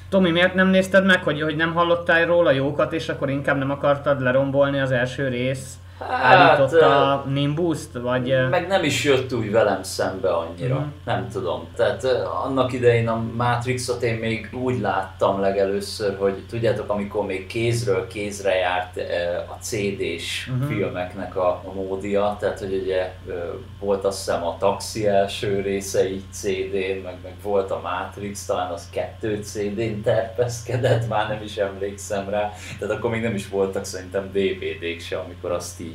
Tomi, 0.08 0.30
miért 0.30 0.54
nem 0.54 0.68
nézted 0.68 1.04
meg, 1.04 1.22
hogy, 1.22 1.42
hogy 1.42 1.56
nem 1.56 1.74
hallottál 1.74 2.26
róla 2.26 2.50
jókat, 2.50 2.92
és 2.92 3.08
akkor 3.08 3.30
inkább 3.30 3.58
nem 3.58 3.70
akartad 3.70 4.20
lerombolni 4.20 4.78
az 4.78 4.90
első 4.90 5.28
rész? 5.28 5.74
Hát, 5.98 6.72
a 6.72 7.24
Nimbus-t, 7.28 7.92
vagy... 7.92 8.34
Meg 8.50 8.66
nem 8.66 8.84
is 8.84 9.04
jött 9.04 9.32
úgy 9.32 9.50
velem 9.50 9.82
szembe 9.82 10.30
annyira, 10.30 10.74
uh-huh. 10.74 10.90
nem 11.04 11.28
tudom. 11.28 11.68
Tehát 11.76 12.04
annak 12.44 12.72
idején 12.72 13.08
a 13.08 13.22
Matrixot 13.36 14.02
én 14.02 14.14
még 14.14 14.50
úgy 14.52 14.80
láttam 14.80 15.40
legelőször, 15.40 16.16
hogy 16.18 16.44
tudjátok, 16.48 16.90
amikor 16.90 17.26
még 17.26 17.46
kézről 17.46 18.06
kézre 18.06 18.54
járt 18.54 18.96
a 19.48 19.56
CD-s 19.60 20.48
uh-huh. 20.48 20.68
filmeknek 20.68 21.36
a, 21.36 21.48
a 21.48 21.72
módia, 21.74 22.36
tehát 22.40 22.58
hogy 22.58 22.80
ugye 22.82 23.12
volt 23.80 24.04
azt 24.04 24.18
hiszem 24.18 24.46
a 24.46 24.56
Taxi 24.58 25.06
első 25.06 25.60
része 25.60 26.10
így 26.10 26.24
CD-n, 26.32 27.02
meg, 27.04 27.16
meg 27.22 27.34
volt 27.42 27.70
a 27.70 27.80
Matrix, 27.82 28.44
talán 28.46 28.72
az 28.72 28.88
kettő 28.90 29.42
CD-n 29.42 30.02
terpeszkedett, 30.02 31.08
már 31.08 31.28
nem 31.28 31.42
is 31.42 31.56
emlékszem 31.56 32.28
rá, 32.28 32.52
tehát 32.78 32.94
akkor 32.94 33.10
még 33.10 33.22
nem 33.22 33.34
is 33.34 33.48
voltak 33.48 33.84
szerintem 33.84 34.30
DVD-k 34.32 35.00
se, 35.00 35.18
amikor 35.18 35.50
azt 35.50 35.80
így 35.80 35.85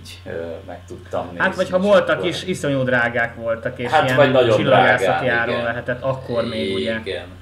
meg 0.68 0.86
tudtam 0.88 1.26
nézni. 1.26 1.40
Hát 1.40 1.56
vagy 1.56 1.70
ha 1.70 1.80
voltak 1.80 2.26
is, 2.26 2.44
iszonyú 2.44 2.84
drágák 2.84 3.36
voltak, 3.36 3.80
és 3.80 3.92
hát, 3.92 4.04
ilyen 4.04 4.16
vagy 4.16 4.32
nagyon 4.32 4.64
drágák, 4.64 5.28
áron 5.28 5.64
lehetett 5.64 6.04
akkor 6.04 6.48
még, 6.48 6.74
ugye? 6.76 7.00
Igen. 7.04 7.40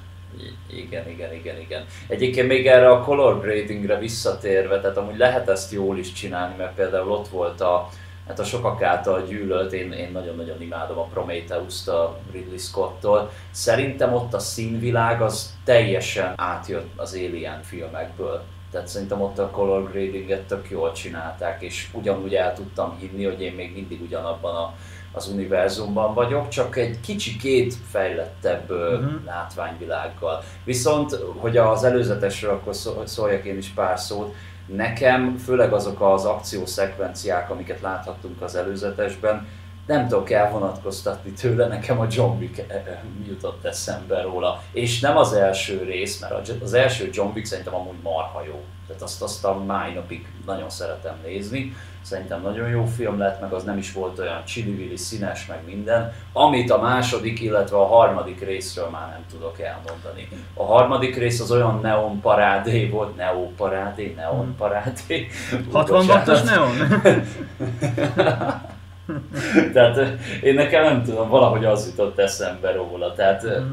Igen, 0.66 1.08
igen, 1.08 1.34
igen, 1.34 1.60
igen. 1.60 1.84
Egyébként 2.08 2.48
még 2.48 2.66
erre 2.66 2.90
a 2.90 3.00
color 3.00 3.40
gradingre 3.40 3.98
visszatérve, 3.98 4.80
tehát 4.80 4.96
amúgy 4.96 5.16
lehet 5.16 5.48
ezt 5.48 5.72
jól 5.72 5.98
is 5.98 6.12
csinálni, 6.12 6.54
mert 6.56 6.74
például 6.74 7.10
ott 7.10 7.28
volt 7.28 7.60
a, 7.60 7.88
hát 8.28 8.38
a 8.38 8.44
sokak 8.44 8.82
által 8.82 9.26
gyűlölt, 9.26 9.72
én, 9.72 9.92
én 9.92 10.10
nagyon-nagyon 10.12 10.62
imádom 10.62 10.98
a 10.98 11.04
Prometheus-t 11.04 11.88
a 11.88 12.18
Ridley 12.32 12.58
Scott-tól. 12.58 13.30
Szerintem 13.50 14.14
ott 14.14 14.34
a 14.34 14.38
színvilág 14.38 15.22
az 15.22 15.54
teljesen 15.64 16.32
átjött 16.36 16.88
az 16.96 17.14
Alien 17.14 17.62
filmekből. 17.62 18.42
Tehát 18.70 18.88
szerintem 18.88 19.20
ott 19.20 19.38
a 19.38 19.50
color 19.50 19.90
gradinget 19.90 20.46
tök 20.46 20.70
jól 20.70 20.92
csinálták, 20.92 21.62
és 21.62 21.88
ugyanúgy 21.92 22.34
el 22.34 22.54
tudtam 22.54 22.96
hinni, 22.98 23.24
hogy 23.24 23.40
én 23.40 23.52
még 23.52 23.72
mindig 23.74 24.02
ugyanabban 24.02 24.54
a, 24.54 24.74
az 25.12 25.28
univerzumban 25.28 26.14
vagyok, 26.14 26.48
csak 26.48 26.76
egy 26.76 27.00
kicsikét 27.00 27.74
fejlettebb 27.90 28.70
uh-huh. 28.70 29.24
látványvilággal. 29.24 30.42
Viszont, 30.64 31.18
hogy 31.36 31.56
az 31.56 31.84
előzetesről 31.84 32.50
akkor 32.50 32.74
szóljak 33.06 33.44
én 33.44 33.56
is 33.56 33.68
pár 33.68 33.98
szót, 33.98 34.34
nekem 34.66 35.36
főleg 35.36 35.72
azok 35.72 36.00
az 36.00 36.24
akciószekvenciák, 36.24 37.50
amiket 37.50 37.80
láthattunk 37.80 38.42
az 38.42 38.54
előzetesben, 38.54 39.46
nem 39.90 40.08
tudok 40.08 40.30
elvonatkoztatni 40.30 41.30
tőle, 41.30 41.66
nekem 41.66 42.00
a 42.00 42.06
John 42.10 42.38
Wick 42.38 42.58
eh, 42.58 42.64
eh, 42.68 42.98
jutott 43.28 43.64
eszembe 43.64 44.22
róla. 44.22 44.62
És 44.72 45.00
nem 45.00 45.16
az 45.16 45.32
első 45.32 45.82
rész, 45.82 46.20
mert 46.20 46.48
az 46.62 46.74
első 46.74 47.08
John 47.12 47.30
Wick 47.34 47.46
szerintem 47.46 47.74
amúgy 47.74 47.96
marha 48.02 48.42
jó. 48.46 48.64
Tehát 48.86 49.02
azt, 49.02 49.22
azt 49.22 49.44
a 49.44 49.62
máj 49.66 49.92
napig 49.92 50.26
nagyon 50.46 50.70
szeretem 50.70 51.14
nézni. 51.24 51.76
Szerintem 52.02 52.42
nagyon 52.42 52.68
jó 52.68 52.84
film 52.84 53.18
lett, 53.18 53.40
meg 53.40 53.52
az 53.52 53.64
nem 53.64 53.78
is 53.78 53.92
volt 53.92 54.18
olyan 54.18 54.44
csili 54.44 54.96
színes, 54.96 55.46
meg 55.46 55.58
minden. 55.66 56.12
Amit 56.32 56.70
a 56.70 56.80
második, 56.80 57.40
illetve 57.40 57.76
a 57.76 57.86
harmadik 57.86 58.44
részről 58.44 58.88
már 58.88 59.08
nem 59.08 59.24
tudok 59.30 59.60
elmondani. 59.60 60.28
A 60.54 60.64
harmadik 60.64 61.16
rész 61.16 61.40
az 61.40 61.50
olyan 61.50 61.78
neon 61.82 62.20
parádé 62.20 62.88
volt, 62.88 63.16
neon 63.16 63.54
parádé, 63.54 64.14
neon 64.16 64.54
parádé. 64.58 65.28
60 65.72 66.06
wattos 66.06 66.42
neon? 66.42 66.72
Tehát 69.74 69.98
én 70.42 70.54
nekem 70.54 70.82
nem 70.82 71.02
tudom, 71.02 71.28
valahogy 71.28 71.64
az 71.64 71.86
jutott 71.86 72.18
eszembe 72.18 72.72
róla. 72.72 73.12
Tehát, 73.12 73.44
mm. 73.46 73.70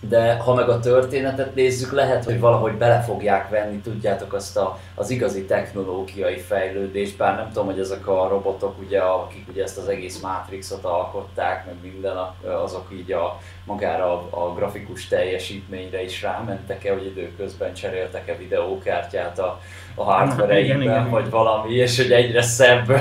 de 0.00 0.34
ha 0.34 0.54
meg 0.54 0.68
a 0.68 0.80
történetet 0.80 1.54
nézzük, 1.54 1.92
lehet, 1.92 2.24
hogy 2.24 2.40
valahogy 2.40 2.72
bele 2.72 3.00
fogják 3.00 3.48
venni, 3.48 3.76
tudjátok, 3.76 4.32
azt 4.32 4.56
a, 4.56 4.78
az 4.94 5.10
igazi 5.10 5.44
technológiai 5.44 6.38
fejlődést, 6.38 7.16
bár 7.16 7.36
nem 7.36 7.48
tudom, 7.48 7.66
hogy 7.66 7.78
ezek 7.78 8.06
a 8.06 8.28
robotok, 8.28 8.78
ugye, 8.78 9.00
akik 9.00 9.48
ugye 9.48 9.62
ezt 9.62 9.78
az 9.78 9.88
egész 9.88 10.20
Matrixot 10.20 10.84
alkották, 10.84 11.66
meg 11.66 11.74
minden, 11.82 12.16
azok 12.62 12.86
így 12.92 13.12
a, 13.12 13.40
magára 13.64 14.12
a, 14.12 14.28
a 14.30 14.54
grafikus 14.54 15.08
teljesítményre 15.08 16.02
is 16.02 16.22
rámentek-e, 16.22 16.92
hogy 16.92 17.06
időközben 17.06 17.74
cseréltek-e 17.74 18.36
videókártyát 18.36 19.38
a, 19.38 19.60
a 19.94 20.04
hardware 20.04 21.04
vagy 21.10 21.30
valami, 21.30 21.72
és 21.74 21.96
hogy 21.96 22.12
egyre 22.12 22.42
szebb 22.42 22.92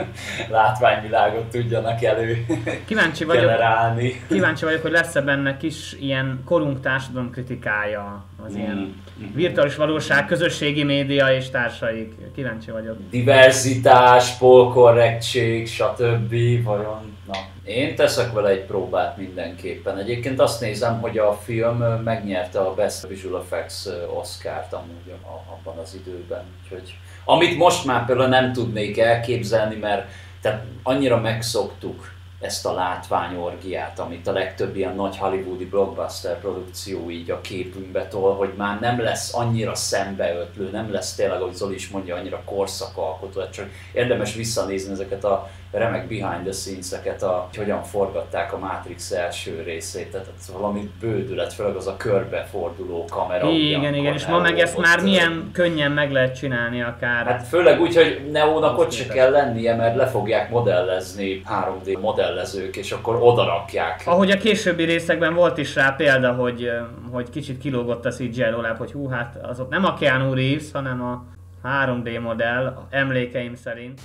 látványvilágot 0.50 1.44
tudjanak 1.44 2.02
elő 2.02 2.46
kíváncsi 2.84 3.24
vagyok, 3.24 3.42
generálni. 3.42 4.22
Kíváncsi 4.28 4.64
vagyok, 4.64 4.82
hogy 4.82 4.90
lesz-e 4.90 5.20
benne 5.20 5.56
kis 5.56 5.96
ilyen 6.00 6.42
korunk 6.44 6.80
társadalom 6.80 7.30
kritikája 7.30 8.24
az 8.46 8.52
mm. 8.52 8.58
ilyen 8.58 8.94
mm. 9.20 9.34
virtuális 9.34 9.76
valóság, 9.76 10.26
közösségi 10.26 10.82
média 10.82 11.34
és 11.34 11.50
társaik. 11.50 12.14
Kíváncsi 12.34 12.70
vagyok. 12.70 12.96
Diverzitás, 13.10 14.36
polkorrektség, 14.36 15.66
stb. 15.66 16.64
Vajon, 16.64 17.16
na, 17.26 17.34
én 17.64 17.94
teszek 17.94 18.32
vele 18.32 18.48
egy 18.48 18.64
próbát 18.64 19.16
mindenképpen. 19.16 19.98
Egyébként 19.98 20.40
azt 20.40 20.60
nézem, 20.60 21.00
hogy 21.00 21.18
a 21.18 21.32
film 21.32 21.76
megnyerte 22.04 22.60
a 22.60 22.74
Best 22.74 23.06
Visual 23.06 23.40
Effects 23.40 23.96
Oscar-t 24.18 24.72
amúgy 24.72 25.12
abban 25.50 25.78
az 25.78 25.94
időben. 25.94 26.42
Úgyhogy, 26.62 26.94
amit 27.24 27.56
most 27.56 27.84
már 27.84 28.06
például 28.06 28.28
nem 28.28 28.52
tudnék 28.52 28.98
elképzelni, 28.98 29.76
mert 29.76 30.10
tehát 30.40 30.64
annyira 30.82 31.20
megszoktuk 31.20 32.10
ezt 32.40 32.66
a 32.66 32.72
látványorgiát, 32.72 33.98
amit 33.98 34.26
a 34.26 34.32
legtöbb 34.32 34.76
ilyen 34.76 34.94
nagy 34.94 35.16
hollywoodi 35.16 35.64
blockbuster 35.64 36.40
produkció 36.40 37.10
így 37.10 37.30
a 37.30 37.40
képünkbe 37.40 38.08
tol, 38.08 38.34
hogy 38.34 38.52
már 38.56 38.80
nem 38.80 39.00
lesz 39.00 39.34
annyira 39.34 39.74
szembeötlő, 39.74 40.70
nem 40.70 40.92
lesz 40.92 41.14
tényleg, 41.14 41.40
ahogy 41.40 41.54
Zoli 41.54 41.74
is 41.74 41.88
mondja, 41.88 42.16
annyira 42.16 42.42
korszakalkotó, 42.44 43.40
csak 43.50 43.70
érdemes 43.92 44.34
visszanézni 44.34 44.92
ezeket 44.92 45.24
a 45.24 45.50
remek 45.70 46.08
behind 46.08 46.42
the 46.42 46.52
scenes-eket, 46.52 47.22
a, 47.22 47.46
hogy 47.48 47.56
hogyan 47.56 47.82
forgatták 47.82 48.52
a 48.52 48.58
Matrix 48.58 49.10
első 49.10 49.62
részét, 49.64 50.10
tehát 50.10 50.26
ez 50.38 50.52
valami 50.52 50.90
bődület, 51.00 51.52
főleg 51.52 51.74
az 51.76 51.86
a 51.86 51.96
körbeforduló 51.96 53.04
kamera. 53.10 53.48
Igen, 53.48 53.94
igen, 53.94 54.14
és 54.14 54.26
ma 54.26 54.38
meg 54.38 54.58
ezt 54.58 54.78
már 54.78 55.02
milyen 55.02 55.50
könnyen 55.52 55.92
meg 55.92 56.12
lehet 56.12 56.38
csinálni 56.38 56.82
akár. 56.82 57.26
Hát 57.26 57.46
főleg 57.46 57.80
úgy, 57.80 57.94
hogy 57.94 58.28
Neónak 58.32 58.78
ott 58.78 58.92
se 58.92 59.06
kell 59.06 59.30
lennie, 59.30 59.76
mert 59.76 59.96
le 59.96 60.06
fogják 60.06 60.50
modellezni 60.50 61.42
3D 61.44 62.00
modellezők, 62.00 62.76
és 62.76 62.92
akkor 62.92 63.18
odarakják. 63.22 64.02
Ahogy 64.04 64.30
a 64.30 64.36
későbbi 64.36 64.84
részekben 64.84 65.34
volt 65.34 65.58
is 65.58 65.74
rá 65.74 65.90
példa, 65.90 66.32
hogy, 66.32 66.70
hogy 67.12 67.30
kicsit 67.30 67.58
kilógott 67.58 68.04
a 68.04 68.10
CGI 68.10 68.44
hogy 68.78 68.92
hú, 68.92 69.08
hát 69.08 69.36
az 69.42 69.60
ott 69.60 69.70
nem 69.70 69.84
a 69.84 69.94
Keanu 69.94 70.34
Reeves, 70.34 70.72
hanem 70.72 71.02
a 71.02 71.24
3D 71.64 72.20
modell, 72.20 72.76
emlékeim 72.90 73.54
szerint. 73.54 74.00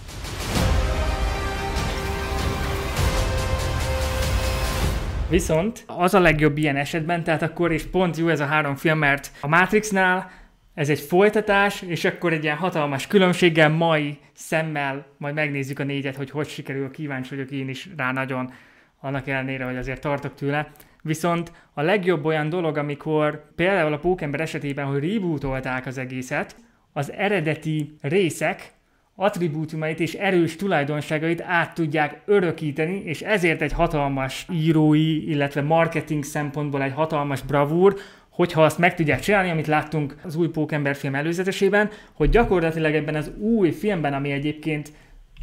Viszont 5.34 5.84
az 5.88 6.14
a 6.14 6.20
legjobb 6.20 6.58
ilyen 6.58 6.76
esetben, 6.76 7.24
tehát 7.24 7.42
akkor 7.42 7.72
is 7.72 7.84
pont 7.84 8.18
jó 8.18 8.28
ez 8.28 8.40
a 8.40 8.46
három 8.46 8.76
film, 8.76 8.98
mert 8.98 9.32
a 9.42 9.48
Matrixnál 9.48 10.32
ez 10.74 10.90
egy 10.90 11.00
folytatás, 11.00 11.82
és 11.82 12.06
akkor 12.06 12.34
egy 12.34 12.44
ilyen 12.44 12.56
hatalmas 12.56 13.08
különbséggel 13.08 13.70
mai 13.70 14.18
szemmel 14.34 15.06
majd 15.18 15.34
megnézzük 15.34 15.80
a 15.80 15.84
négyet, 15.84 16.16
hogy 16.16 16.30
hogy 16.30 16.48
sikerül, 16.48 16.92
kíváncsi 16.92 17.36
vagyok 17.36 17.52
én 17.52 17.70
is 17.70 17.90
rá 17.98 18.12
nagyon, 18.12 18.52
annak 19.00 19.28
ellenére, 19.28 19.66
hogy 19.66 19.78
azért 19.78 20.02
tartok 20.02 20.34
tőle. 20.34 20.72
Viszont 21.02 21.52
a 21.74 21.82
legjobb 21.82 22.26
olyan 22.26 22.50
dolog, 22.50 22.78
amikor 22.78 23.54
például 23.56 23.94
a 23.94 24.00
Pókember 24.00 24.42
esetében, 24.42 24.86
hogy 24.86 25.14
rebootolták 25.14 25.86
az 25.86 25.98
egészet, 25.98 26.56
az 26.92 27.12
eredeti 27.12 27.96
részek 28.02 28.74
attribútumait 29.16 30.00
és 30.00 30.14
erős 30.14 30.56
tulajdonságait 30.56 31.42
át 31.42 31.74
tudják 31.74 32.22
örökíteni, 32.26 33.02
és 33.06 33.22
ezért 33.22 33.62
egy 33.62 33.74
hatalmas 33.74 34.46
írói, 34.52 35.30
illetve 35.30 35.62
marketing 35.62 36.24
szempontból 36.24 36.84
egy 36.84 36.94
hatalmas 36.94 37.42
bravúr, 37.42 37.96
hogyha 38.30 38.64
azt 38.64 38.78
meg 38.78 38.96
tudják 38.96 39.20
csinálni, 39.20 39.50
amit 39.50 39.68
láttunk 39.68 40.16
az 40.24 40.36
új 40.36 40.48
Pókember 40.48 40.96
film 40.96 41.16
előzetesében, 41.16 41.90
hogy 42.14 42.30
gyakorlatilag 42.30 42.94
ebben 42.94 43.16
az 43.16 43.32
új 43.38 43.72
filmben, 43.72 44.14
ami 44.14 44.32
egyébként 44.32 44.92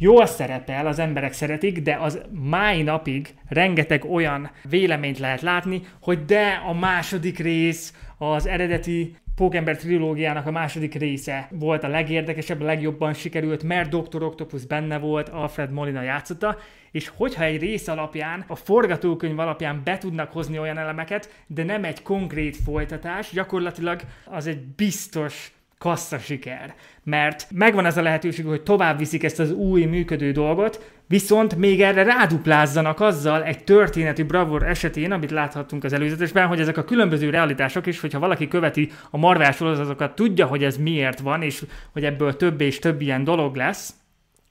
jól 0.01 0.25
szerepel, 0.25 0.87
az 0.87 0.99
emberek 0.99 1.33
szeretik, 1.33 1.81
de 1.81 1.95
az 1.95 2.21
mai 2.31 2.81
napig 2.81 3.33
rengeteg 3.47 4.05
olyan 4.05 4.51
véleményt 4.63 5.19
lehet 5.19 5.41
látni, 5.41 5.81
hogy 6.01 6.25
de 6.25 6.61
a 6.67 6.73
második 6.73 7.39
rész, 7.39 7.93
az 8.17 8.47
eredeti 8.47 9.15
Pókember 9.35 9.77
trilógiának 9.77 10.45
a 10.45 10.51
második 10.51 10.93
része 10.93 11.47
volt 11.51 11.83
a 11.83 11.87
legérdekesebb, 11.87 12.61
a 12.61 12.65
legjobban 12.65 13.13
sikerült, 13.13 13.63
mert 13.63 13.89
Dr. 13.89 14.23
Octopus 14.23 14.65
benne 14.65 14.97
volt, 14.97 15.29
Alfred 15.29 15.71
Molina 15.71 16.01
játszotta, 16.01 16.57
és 16.91 17.07
hogyha 17.07 17.43
egy 17.43 17.59
rész 17.59 17.87
alapján, 17.87 18.43
a 18.47 18.55
forgatókönyv 18.55 19.39
alapján 19.39 19.81
be 19.83 19.97
tudnak 19.97 20.31
hozni 20.31 20.59
olyan 20.59 20.77
elemeket, 20.77 21.43
de 21.47 21.63
nem 21.63 21.83
egy 21.83 22.01
konkrét 22.01 22.57
folytatás, 22.57 23.31
gyakorlatilag 23.31 24.01
az 24.25 24.47
egy 24.47 24.61
biztos 24.75 25.51
kassza 25.81 26.19
siker. 26.19 26.73
Mert 27.03 27.47
megvan 27.51 27.85
ez 27.85 27.97
a 27.97 28.01
lehetőség, 28.01 28.45
hogy 28.45 28.61
tovább 28.61 28.97
viszik 28.97 29.23
ezt 29.23 29.39
az 29.39 29.51
új 29.51 29.85
működő 29.85 30.31
dolgot, 30.31 30.93
viszont 31.07 31.55
még 31.55 31.81
erre 31.81 32.03
ráduplázzanak 32.03 32.99
azzal 32.99 33.43
egy 33.43 33.63
történeti 33.63 34.23
bravúr 34.23 34.63
esetén, 34.63 35.11
amit 35.11 35.31
láthattunk 35.31 35.83
az 35.83 35.93
előzetesben, 35.93 36.47
hogy 36.47 36.59
ezek 36.59 36.77
a 36.77 36.83
különböző 36.83 37.29
realitások 37.29 37.85
is, 37.85 37.99
hogyha 37.99 38.19
valaki 38.19 38.47
követi 38.47 38.91
a 39.09 39.17
Marvel 39.17 39.51
sorozatokat, 39.51 40.15
tudja, 40.15 40.45
hogy 40.45 40.63
ez 40.63 40.77
miért 40.77 41.19
van, 41.19 41.41
és 41.41 41.63
hogy 41.93 42.05
ebből 42.05 42.35
több 42.35 42.61
és 42.61 42.79
több 42.79 43.01
ilyen 43.01 43.23
dolog 43.23 43.55
lesz, 43.55 43.93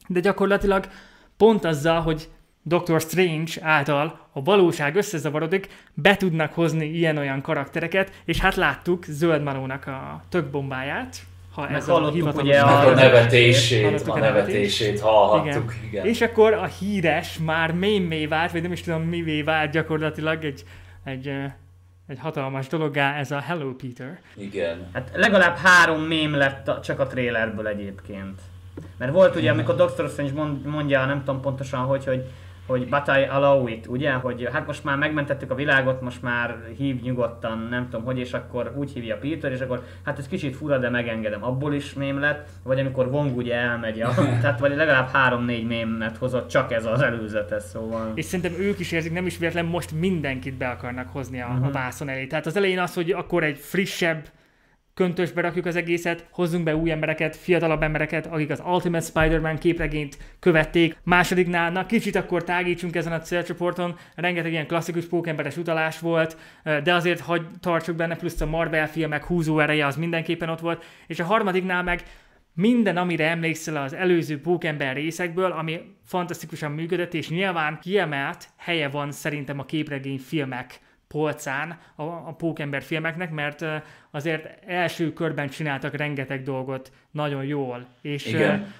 de 0.06 0.20
gyakorlatilag 0.20 0.86
pont 1.36 1.64
azzal, 1.64 2.00
hogy 2.00 2.28
Doctor 2.62 3.00
Strange 3.00 3.52
által 3.60 4.28
a 4.32 4.42
valóság 4.42 4.96
összezavarodik, 4.96 5.68
be 5.94 6.16
tudnak 6.16 6.52
hozni 6.52 6.86
ilyen-olyan 6.86 7.40
karaktereket, 7.40 8.12
és 8.24 8.38
hát 8.38 8.54
láttuk 8.54 9.04
Zöld 9.04 9.42
Malónak 9.42 9.86
a 9.86 10.22
tökbombáját, 10.28 11.16
ha 11.54 11.68
ez 11.68 11.88
a 11.88 12.10
hivatalos 12.10 12.46
ugye 12.46 12.60
a, 12.60 12.88
a 12.88 12.94
nevetését, 12.94 14.00
a 14.00 14.18
nevetését 14.18 15.00
hallhattuk. 15.00 15.74
Igen. 15.74 15.88
igen. 15.88 16.06
És 16.06 16.20
akkor 16.20 16.52
a 16.52 16.64
híres 16.64 17.38
már 17.44 17.72
mémé 17.72 18.26
vált, 18.26 18.52
vagy 18.52 18.62
nem 18.62 18.72
is 18.72 18.80
tudom 18.80 19.02
mivé 19.02 19.42
vált 19.42 19.70
gyakorlatilag 19.70 20.44
egy, 20.44 20.64
egy 21.04 21.32
egy 22.10 22.18
hatalmas 22.18 22.66
dologgá 22.66 23.14
ez 23.14 23.30
a 23.30 23.38
Hello 23.38 23.74
Peter. 23.74 24.20
Igen. 24.36 24.90
Hát 24.92 25.10
legalább 25.14 25.56
három 25.56 26.00
mém 26.00 26.34
lett 26.34 26.68
a, 26.68 26.80
csak 26.80 27.00
a 27.00 27.06
trailerből 27.06 27.66
egyébként. 27.66 28.40
Mert 28.96 29.12
volt 29.12 29.36
ugye, 29.36 29.50
amikor 29.50 29.76
Doctor 29.76 30.08
Strange 30.08 30.32
mondja, 30.64 31.04
nem 31.04 31.18
tudom 31.24 31.40
pontosan 31.40 31.80
hogy, 31.80 32.04
hogy 32.04 32.24
hogy 32.70 32.88
Batai 32.88 33.22
allow 33.22 33.66
it, 33.66 33.86
ugye? 33.86 34.12
Hogy 34.12 34.48
hát 34.52 34.66
most 34.66 34.84
már 34.84 34.96
megmentettük 34.96 35.50
a 35.50 35.54
világot, 35.54 36.00
most 36.00 36.22
már 36.22 36.56
hív 36.76 37.02
nyugodtan, 37.02 37.66
nem 37.70 37.88
tudom 37.88 38.04
hogy, 38.04 38.18
és 38.18 38.32
akkor 38.32 38.72
úgy 38.76 38.92
hívja 38.92 39.16
Peter, 39.16 39.52
és 39.52 39.60
akkor 39.60 39.82
hát 40.04 40.18
ez 40.18 40.28
kicsit 40.28 40.56
fura, 40.56 40.78
de 40.78 40.90
megengedem. 40.90 41.44
Abból 41.44 41.74
is 41.74 41.94
mém 41.94 42.20
lett, 42.20 42.48
vagy 42.62 42.78
amikor 42.78 43.06
Wong 43.06 43.36
ugye 43.36 43.54
elmegy, 43.54 44.00
a, 44.00 44.14
tehát 44.42 44.60
vagy 44.60 44.76
legalább 44.76 45.08
három-négy 45.08 45.66
mémet 45.66 46.16
hozott, 46.16 46.48
csak 46.48 46.72
ez 46.72 46.84
az 46.84 47.02
előzetes, 47.02 47.62
szóval. 47.62 48.12
És 48.14 48.24
szerintem 48.24 48.60
ők 48.60 48.78
is 48.78 48.92
érzik, 48.92 49.12
nem 49.12 49.26
is 49.26 49.38
véletlen 49.38 49.64
most 49.64 49.92
mindenkit 49.92 50.54
be 50.54 50.68
akarnak 50.68 51.08
hozni 51.08 51.40
a, 51.40 51.46
uh-huh. 51.46 51.62
a 51.62 51.66
mhm. 51.66 51.72
vászon 51.72 52.08
elé. 52.08 52.26
Tehát 52.26 52.46
az 52.46 52.56
elején 52.56 52.78
az, 52.78 52.94
hogy 52.94 53.10
akkor 53.10 53.44
egy 53.44 53.58
frissebb 53.58 54.28
köntösbe 54.94 55.40
rakjuk 55.40 55.66
az 55.66 55.76
egészet, 55.76 56.26
hozzunk 56.30 56.64
be 56.64 56.76
új 56.76 56.90
embereket, 56.90 57.36
fiatalabb 57.36 57.82
embereket, 57.82 58.26
akik 58.26 58.50
az 58.50 58.62
Ultimate 58.66 59.04
Spider-Man 59.04 59.58
képregényt 59.58 60.18
követték. 60.38 60.96
Másodiknál, 61.02 61.70
na 61.70 61.86
kicsit 61.86 62.16
akkor 62.16 62.44
tágítsunk 62.44 62.96
ezen 62.96 63.12
a 63.12 63.20
célcsoporton, 63.20 63.96
rengeteg 64.14 64.52
ilyen 64.52 64.66
klasszikus 64.66 65.04
pókemberes 65.04 65.56
utalás 65.56 65.98
volt, 65.98 66.36
de 66.62 66.94
azért 66.94 67.20
hagy 67.20 67.46
tartsuk 67.60 67.96
benne, 67.96 68.16
plusz 68.16 68.40
a 68.40 68.46
Marvel 68.46 68.88
filmek 68.88 69.24
húzó 69.24 69.58
ereje 69.58 69.86
az 69.86 69.96
mindenképpen 69.96 70.48
ott 70.48 70.60
volt, 70.60 70.84
és 71.06 71.20
a 71.20 71.24
harmadiknál 71.24 71.82
meg 71.82 72.02
minden, 72.54 72.96
amire 72.96 73.28
emlékszel 73.28 73.76
az 73.76 73.94
előző 73.94 74.40
pókember 74.40 74.94
részekből, 74.94 75.52
ami 75.52 75.80
fantasztikusan 76.04 76.72
működött, 76.72 77.14
és 77.14 77.28
nyilván 77.28 77.78
kiemelt 77.82 78.48
helye 78.56 78.88
van 78.88 79.12
szerintem 79.12 79.58
a 79.58 79.64
képregény 79.64 80.18
filmek 80.18 80.80
polcán 81.12 81.78
a, 81.94 82.02
a 82.02 82.34
Pókember 82.38 82.82
filmeknek, 82.82 83.30
mert 83.30 83.64
azért 84.10 84.64
első 84.66 85.12
körben 85.12 85.48
csináltak 85.48 85.96
rengeteg 85.96 86.42
dolgot 86.42 86.92
nagyon 87.10 87.44
jól, 87.44 87.86
és 88.02 88.26
Igen. 88.26 88.74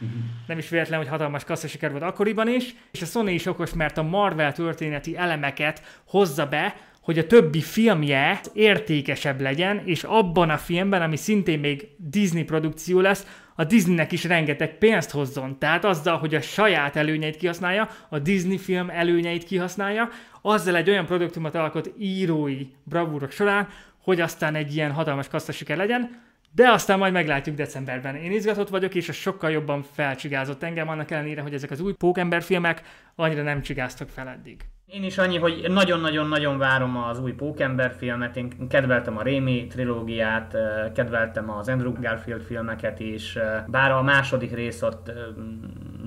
nem 0.47 0.59
is 0.59 0.69
véletlen, 0.69 0.99
hogy 0.99 1.09
hatalmas 1.09 1.45
kasszasiker 1.45 1.91
volt 1.91 2.03
akkoriban 2.03 2.49
is, 2.49 2.75
és 2.91 3.03
a 3.03 3.07
Sony 3.07 3.29
is 3.29 3.47
okos, 3.47 3.75
mert 3.75 3.99
a 3.99 4.03
Marvel 4.03 4.53
történeti 4.53 5.17
elemeket 5.17 6.01
hozza 6.05 6.47
be, 6.47 6.77
hogy 7.01 7.19
a 7.19 7.27
többi 7.27 7.61
filmje 7.61 8.41
értékesebb 8.53 9.41
legyen, 9.41 9.83
és 9.85 10.05
abban 10.05 10.51
a 10.51 10.57
filmben, 10.57 11.03
ami 11.03 11.17
szintén 11.17 11.59
még 11.59 11.89
Disney 11.97 12.45
produkció 12.45 13.01
lesz, 13.01 13.27
a 13.55 13.65
Disneynek 13.65 14.13
is 14.13 14.25
rengeteg 14.25 14.79
pénzt 14.79 15.11
hozzon. 15.11 15.59
Tehát 15.59 15.85
azzal, 15.85 16.19
hogy 16.19 16.35
a 16.35 16.41
saját 16.41 16.97
előnyeit 16.97 17.37
kihasználja, 17.37 17.89
a 18.09 18.19
Disney 18.19 18.59
film 18.59 18.91
előnyeit 18.91 19.45
kihasználja, 19.45 20.09
azzal 20.43 20.77
egy 20.77 20.91
olyan 20.91 21.07
produktumot 21.07 21.55
alkot 21.55 21.93
írói 21.99 22.67
bravúrok 22.85 23.31
során, 23.31 23.69
hogy 24.03 24.21
aztán 24.21 24.55
egy 24.55 24.75
ilyen 24.75 24.93
hatalmas 24.93 25.29
kasszasiker 25.29 25.77
legyen, 25.77 26.29
de 26.55 26.71
aztán 26.71 26.99
majd 26.99 27.13
meglátjuk 27.13 27.57
decemberben. 27.57 28.15
Én 28.15 28.33
izgatott 28.33 28.69
vagyok, 28.69 28.95
és 28.95 29.09
ez 29.09 29.15
sokkal 29.15 29.51
jobban 29.51 29.83
felcsigázott 29.93 30.63
engem, 30.63 30.89
annak 30.89 31.11
ellenére, 31.11 31.43
hogy 31.43 31.55
ezek 31.55 31.71
az 31.71 31.81
új 31.81 31.93
Pókember 31.93 32.43
filmek 32.43 32.83
annyira 33.15 33.43
nem 33.43 33.63
csigáztak 33.63 34.09
fel 34.09 34.29
eddig. 34.29 34.65
Én 34.93 35.05
is 35.05 35.19
annyi, 35.19 35.39
hogy 35.39 35.67
nagyon-nagyon-nagyon 35.69 36.59
várom 36.59 36.97
az 36.97 37.19
új 37.19 37.33
Pókember 37.33 37.95
filmet, 37.99 38.37
én 38.37 38.69
kedveltem 38.69 39.19
a 39.19 39.23
Rémi 39.23 39.67
trilógiát, 39.67 40.57
kedveltem 40.95 41.51
az 41.51 41.69
Andrew 41.69 41.93
Garfield 42.01 42.43
filmeket 42.43 43.01
is, 43.01 43.39
bár 43.67 43.91
a 43.91 44.03
második 44.03 44.55
rész 44.55 44.83
ott 44.83 45.13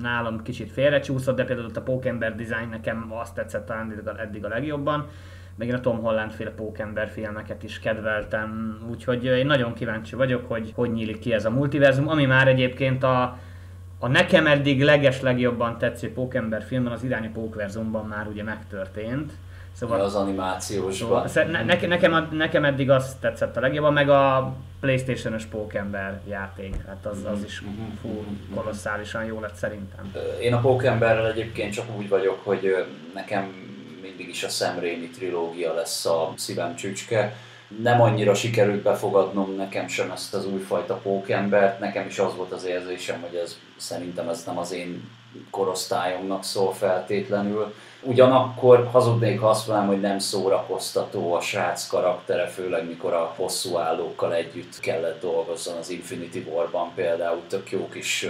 nálam 0.00 0.42
kicsit 0.42 0.72
félrecsúszott, 0.72 1.36
de 1.36 1.44
például 1.44 1.66
ott 1.66 1.76
a 1.76 1.82
Pókember 1.82 2.34
design 2.34 2.68
nekem 2.70 3.12
azt 3.20 3.34
tetszett 3.34 3.66
talán 3.66 4.02
eddig 4.16 4.44
a 4.44 4.48
legjobban. 4.48 5.06
Meg 5.56 5.68
én 5.68 5.74
a 5.74 5.80
Tom 5.80 6.00
Holland 6.00 6.32
féle 6.32 6.50
Pókember 6.50 7.08
filmeket 7.08 7.62
is 7.62 7.78
kedveltem, 7.78 8.78
úgyhogy 8.90 9.24
én 9.24 9.46
nagyon 9.46 9.74
kíváncsi 9.74 10.16
vagyok, 10.16 10.48
hogy 10.48 10.72
hogy 10.74 10.92
nyílik 10.92 11.18
ki 11.18 11.32
ez 11.32 11.44
a 11.44 11.50
multiverzum, 11.50 12.08
ami 12.08 12.24
már 12.24 12.48
egyébként 12.48 13.02
a, 13.02 13.38
a 14.04 14.08
nekem 14.08 14.46
eddig 14.46 14.82
leges 14.82 15.20
legjobban 15.20 15.78
tetsző 15.78 16.12
Pókember 16.12 16.62
filmben, 16.62 16.92
az 16.92 17.02
irányi 17.02 17.28
Pókverzumban 17.28 18.06
már 18.06 18.26
ugye 18.26 18.42
megtörtént. 18.42 19.32
Szóval 19.72 20.00
az 20.00 20.14
animációsban. 20.14 21.28
Szóval, 21.28 21.50
ne, 21.50 21.86
nekem, 21.86 22.28
nekem 22.30 22.64
eddig 22.64 22.90
az 22.90 23.16
tetszett 23.20 23.56
a 23.56 23.60
legjobban, 23.60 23.92
meg 23.92 24.08
a 24.08 24.54
Playstation-ös 24.80 25.44
Pókember 25.44 26.20
játék, 26.28 26.74
hát 26.86 27.06
az, 27.06 27.24
az 27.24 27.44
is 27.44 27.62
fú, 28.00 28.24
kolosszálisan 28.54 29.24
jó 29.24 29.40
lett 29.40 29.54
szerintem. 29.54 30.12
Én 30.40 30.54
a 30.54 30.60
Pókemberrel 30.60 31.26
egyébként 31.26 31.72
csak 31.72 31.96
úgy 31.96 32.08
vagyok, 32.08 32.40
hogy 32.44 32.86
nekem 33.14 33.52
mindig 34.02 34.28
is 34.28 34.44
a 34.44 34.48
Sam 34.48 34.78
Raimi 34.80 35.08
trilógia 35.08 35.74
lesz 35.74 36.06
a 36.06 36.32
szívem 36.36 36.76
csücske 36.76 37.36
nem 37.82 38.00
annyira 38.00 38.34
sikerült 38.34 38.82
befogadnom 38.82 39.54
nekem 39.56 39.88
sem 39.88 40.10
ezt 40.10 40.34
az 40.34 40.46
újfajta 40.46 40.94
pókembert, 40.94 41.78
nekem 41.78 42.06
is 42.06 42.18
az 42.18 42.36
volt 42.36 42.52
az 42.52 42.64
érzésem, 42.64 43.20
hogy 43.20 43.34
ez 43.34 43.58
szerintem 43.76 44.28
ez 44.28 44.44
nem 44.44 44.58
az 44.58 44.72
én 44.72 45.10
korosztályomnak 45.50 46.44
szól 46.44 46.72
feltétlenül. 46.72 47.74
Ugyanakkor 48.00 48.88
hazudnék, 48.92 49.40
ha 49.40 49.48
azt 49.48 49.66
mondanám, 49.66 49.90
hogy 49.90 50.00
nem 50.00 50.18
szórakoztató 50.18 51.32
a 51.32 51.40
srác 51.40 51.86
karaktere, 51.86 52.46
főleg 52.46 52.86
mikor 52.86 53.12
a 53.12 53.34
hosszú 53.36 53.76
állókkal 53.76 54.34
együtt 54.34 54.80
kellett 54.80 55.20
dolgozzon 55.20 55.76
az 55.76 55.90
Infinity 55.90 56.46
War-ban 56.48 56.90
például, 56.94 57.40
tök 57.48 57.70
jó 57.70 57.88
kis 57.88 58.26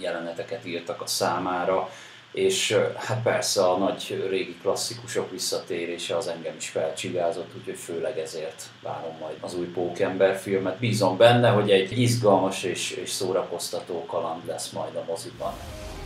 jeleneteket 0.00 0.66
írtak 0.66 1.00
a 1.00 1.06
számára 1.06 1.88
és 2.32 2.78
hát 2.96 3.22
persze 3.22 3.64
a 3.64 3.76
nagy 3.76 4.26
régi 4.30 4.56
klasszikusok 4.62 5.30
visszatérése 5.30 6.16
az 6.16 6.26
engem 6.26 6.54
is 6.56 6.68
felcsigázott, 6.68 7.50
úgyhogy 7.58 7.76
főleg 7.76 8.18
ezért 8.18 8.62
várom 8.82 9.16
majd 9.20 9.36
az 9.40 9.54
új 9.54 9.66
Pókember 9.66 10.36
filmet. 10.36 10.78
Bízom 10.78 11.16
benne, 11.16 11.48
hogy 11.48 11.70
egy 11.70 11.98
izgalmas 11.98 12.62
és, 12.62 12.90
és 12.90 13.10
szórakoztató 13.10 14.04
kaland 14.06 14.46
lesz 14.46 14.70
majd 14.70 14.94
a 14.94 15.04
moziban. 15.06 15.52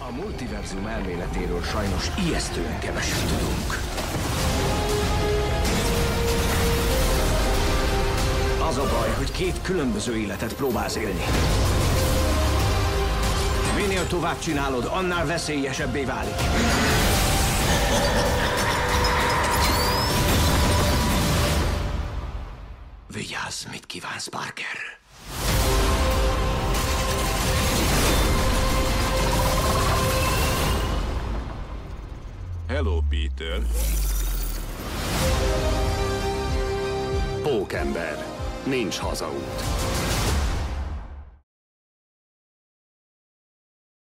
A 0.08 0.10
multiverzum 0.10 0.86
elméletéről 0.86 1.62
sajnos 1.62 2.06
ijesztően 2.26 2.78
keveset 2.78 3.26
tudunk. 3.26 3.80
Az 8.68 8.76
a 8.78 8.82
baj, 8.98 9.10
hogy 9.16 9.30
két 9.30 9.62
különböző 9.62 10.16
életet 10.16 10.54
próbálsz 10.54 10.96
élni. 10.96 11.24
Minél 13.92 14.06
tovább 14.06 14.38
csinálod, 14.38 14.84
annál 14.84 15.26
veszélyesebbé 15.26 16.04
válik. 16.04 16.34
Vigyázz, 23.06 23.64
mit 23.70 23.86
kívánsz, 23.86 24.26
Parker. 24.26 24.66
Hello, 32.68 33.00
Peter. 33.10 33.62
Pókember. 37.42 38.24
Nincs 38.64 38.96
hazaút. 38.96 40.11